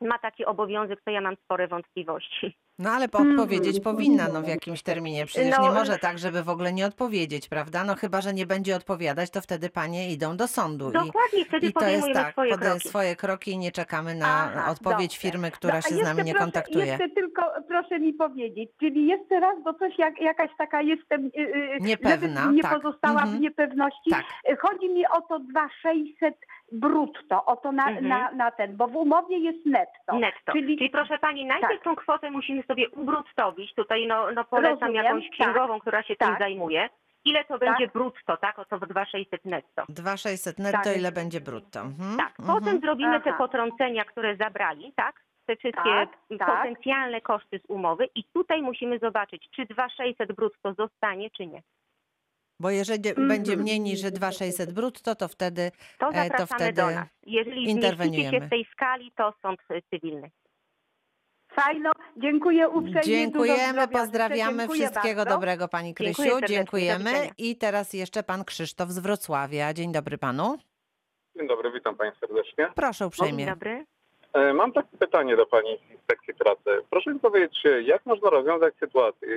[0.00, 2.56] ma taki obowiązek, to ja mam spore wątpliwości.
[2.78, 3.40] No ale po- Mhm.
[3.40, 5.26] odpowiedzieć powinna no, w jakimś terminie.
[5.26, 7.84] Przecież No, nie może tak, żeby w ogóle nie odpowiedzieć, prawda?
[7.84, 10.90] No chyba, że nie będzie odpowiadać, to wtedy panie idą do sądu.
[10.90, 12.88] I, Dokładnie, wtedy i to jest podejmujemy tak, swoje podaje kroki.
[12.88, 15.18] swoje kroki i nie czekamy na Aha, odpowiedź dobrze.
[15.30, 16.86] firmy, która No, a się z jeszcze nami nie proszę, kontaktuje.
[16.86, 21.40] Jeszcze tylko proszę mi powiedzieć, czyli jeszcze raz, bo coś jak, jakaś taka jestem, y,
[21.40, 22.74] y, Niepewna, żeby nie tak.
[22.82, 23.38] pozostała Mhm.
[23.38, 24.10] w niepewności.
[24.10, 24.24] Tak.
[24.52, 26.34] Y, Chodzi mi o to 2600
[26.72, 28.08] brutto, o to na, Mhm.
[28.08, 30.18] na, na ten, bo w umowie jest netto.
[30.18, 30.52] Netto.
[30.52, 31.82] Czyli- Czyli, proszę pani, najpierw Tak.
[31.84, 33.74] tą kwotę musimy sobie ubruttowić.
[33.74, 35.32] Tutaj no, no polecam Rozumiem, jakąś tak.
[35.32, 36.38] księgową, która się tym Tak.
[36.38, 36.88] zajmuje.
[37.24, 38.58] Ile to będzie brutto, tak?
[38.58, 39.84] Oto 2600 netto.
[39.88, 40.96] 2600 netto, Tak.
[40.96, 41.80] ile będzie brutto?
[41.80, 42.16] Mhm.
[42.16, 42.58] Tak, mhm.
[42.58, 43.38] potem zrobimy te Aha.
[43.38, 45.20] potrącenia, które zabrali, tak?
[45.46, 46.08] Te wszystkie Tak,
[46.38, 46.48] tak.
[46.48, 51.62] potencjalne koszty z umowy i tutaj musimy zobaczyć, czy 2600 brutto zostanie, czy nie.
[52.60, 53.28] Bo jeżeli Mhm.
[53.28, 57.08] będzie mniej niż 2600 brutto, to wtedy To E, to wtedy do nas.
[57.26, 59.60] Jeżeli zmieścicie się w tej skali, to sąd
[59.90, 60.30] cywilny.
[61.56, 63.02] Fajno, dziękuję uprzejmie.
[63.02, 64.58] Dziękujemy, pozdrawiamy.
[64.58, 65.34] Dziękuję Wszystkiego bardzo.
[65.34, 66.22] dobrego Pani Krysiu.
[66.48, 67.10] Dziękujemy.
[67.38, 69.74] I teraz jeszcze Pan Krzysztof z Wrocławia.
[69.74, 70.58] Dzień dobry Panu.
[71.36, 72.68] Dzień dobry, witam Państwa serdecznie.
[72.74, 73.46] Proszę Dzień uprzejmie.
[73.46, 73.84] dobry.
[74.32, 76.82] E, Mam takie pytanie do Pani z Inspekcji Pracy.
[76.90, 79.28] Proszę mi powiedzieć, jak można rozwiązać sytuację,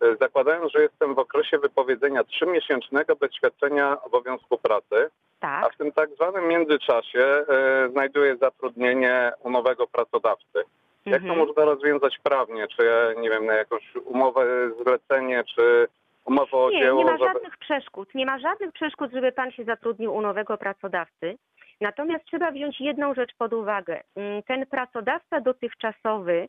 [0.00, 5.74] e, zakładając, że jestem w okresie wypowiedzenia trzymiesięcznego bez świadczenia obowiązku pracy, a Tak.
[5.74, 7.44] w tym tak zwanym międzyczasie e,
[7.92, 10.62] znajduję zatrudnienie u nowego pracodawcy.
[11.06, 11.38] Jak to Mhm.
[11.48, 12.66] można rozwiązać prawnie?
[12.68, 15.88] Czy, ja, nie wiem, na jakąś umowę zlecenie, czy
[16.24, 16.98] umowę o Nie, dzieło?
[16.98, 18.14] nie ma wobec- żadnych przeszkód.
[18.14, 21.36] Nie ma żadnych przeszkód, żeby pan się zatrudnił u nowego pracodawcy.
[21.80, 24.02] Natomiast trzeba wziąć jedną rzecz pod uwagę.
[24.16, 26.48] Mm, Ten pracodawca dotychczasowy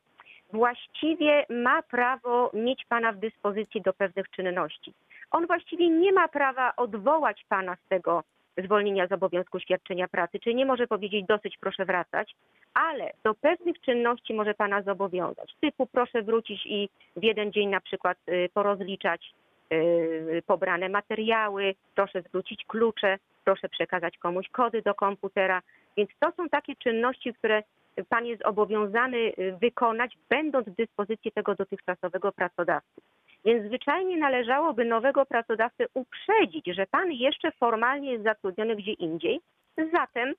[0.53, 4.93] właściwie ma prawo mieć pana w dyspozycji do pewnych czynności.
[5.31, 8.23] On właściwie nie ma prawa odwołać pana z tego
[8.63, 12.35] zwolnienia z obowiązku świadczenia pracy, czyli nie może powiedzieć dosyć, proszę wracać,
[12.73, 15.55] ale do pewnych czynności może pana zobowiązać.
[15.61, 19.33] Typu proszę wrócić i w jeden dzień na przykład y, porozliczać
[19.73, 25.61] y, pobrane materiały, proszę zwrócić klucze, proszę przekazać komuś kody do komputera.
[25.97, 27.63] Więc to są takie czynności, które
[28.09, 33.01] pan jest zobowiązany y, wykonać, będąc w dyspozycji tego dotychczasowego pracodawcy.
[33.45, 39.39] Więc zwyczajnie należałoby nowego pracodawcę uprzedzić, że pan jeszcze formalnie jest zatrudniony gdzie indziej.
[39.93, 40.33] Zatem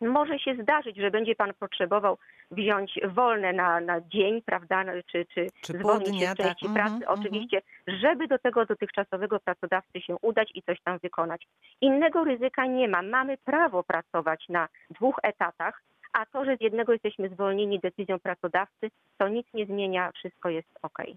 [0.00, 2.18] może się zdarzyć, że będzie pan potrzebował
[2.50, 6.74] wziąć wolne na, na dzień, prawda, no, czy, czy, Czy zwolnić się z części tak.
[6.74, 11.46] pracy, Mhm, oczywiście, żeby do tego dotychczasowego pracodawcy się udać i coś tam wykonać.
[11.80, 13.02] Innego ryzyka nie ma.
[13.02, 15.82] Mamy prawo pracować na dwóch etatach,
[16.12, 20.68] a to, że z jednego jesteśmy zwolnieni decyzją pracodawcy, to nic nie zmienia, wszystko jest
[20.82, 21.16] okej.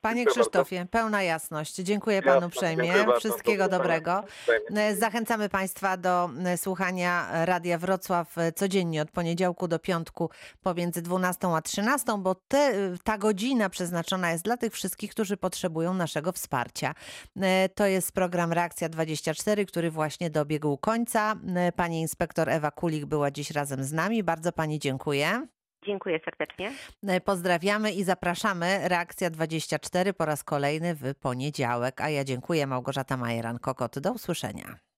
[0.00, 0.26] Panie.
[0.26, 1.76] Krzysztofie, pełna jasność.
[1.76, 2.92] Dziękuję panu uprzejmie.
[3.18, 4.24] Wszystkiego dobrego.
[4.76, 10.30] E, Zachęcamy Państwa do e, słuchania Radia Wrocław e, codziennie od poniedziałku do piątku
[10.62, 12.72] pomiędzy 12 a 13, bo te,
[13.04, 16.94] ta godzina przeznaczona jest dla tych wszystkich, którzy potrzebują naszego wsparcia.
[17.74, 21.34] To jest program Reakcja 24, który właśnie dobiegł końca.
[21.76, 24.22] Pani inspektor Ewa Kulik była dziś razem z nami.
[24.22, 25.46] Bardzo Pani dziękuję.
[25.86, 26.72] Dziękuję serdecznie.
[27.06, 28.88] E, Pozdrawiamy i zapraszamy.
[28.88, 32.00] Reakcja 24 po raz kolejny w poniedziałek.
[32.00, 32.66] A ja dziękuję.
[32.66, 34.00] Małgorzata Majeran-Kokot.
[34.00, 34.89] Do usłyszenia.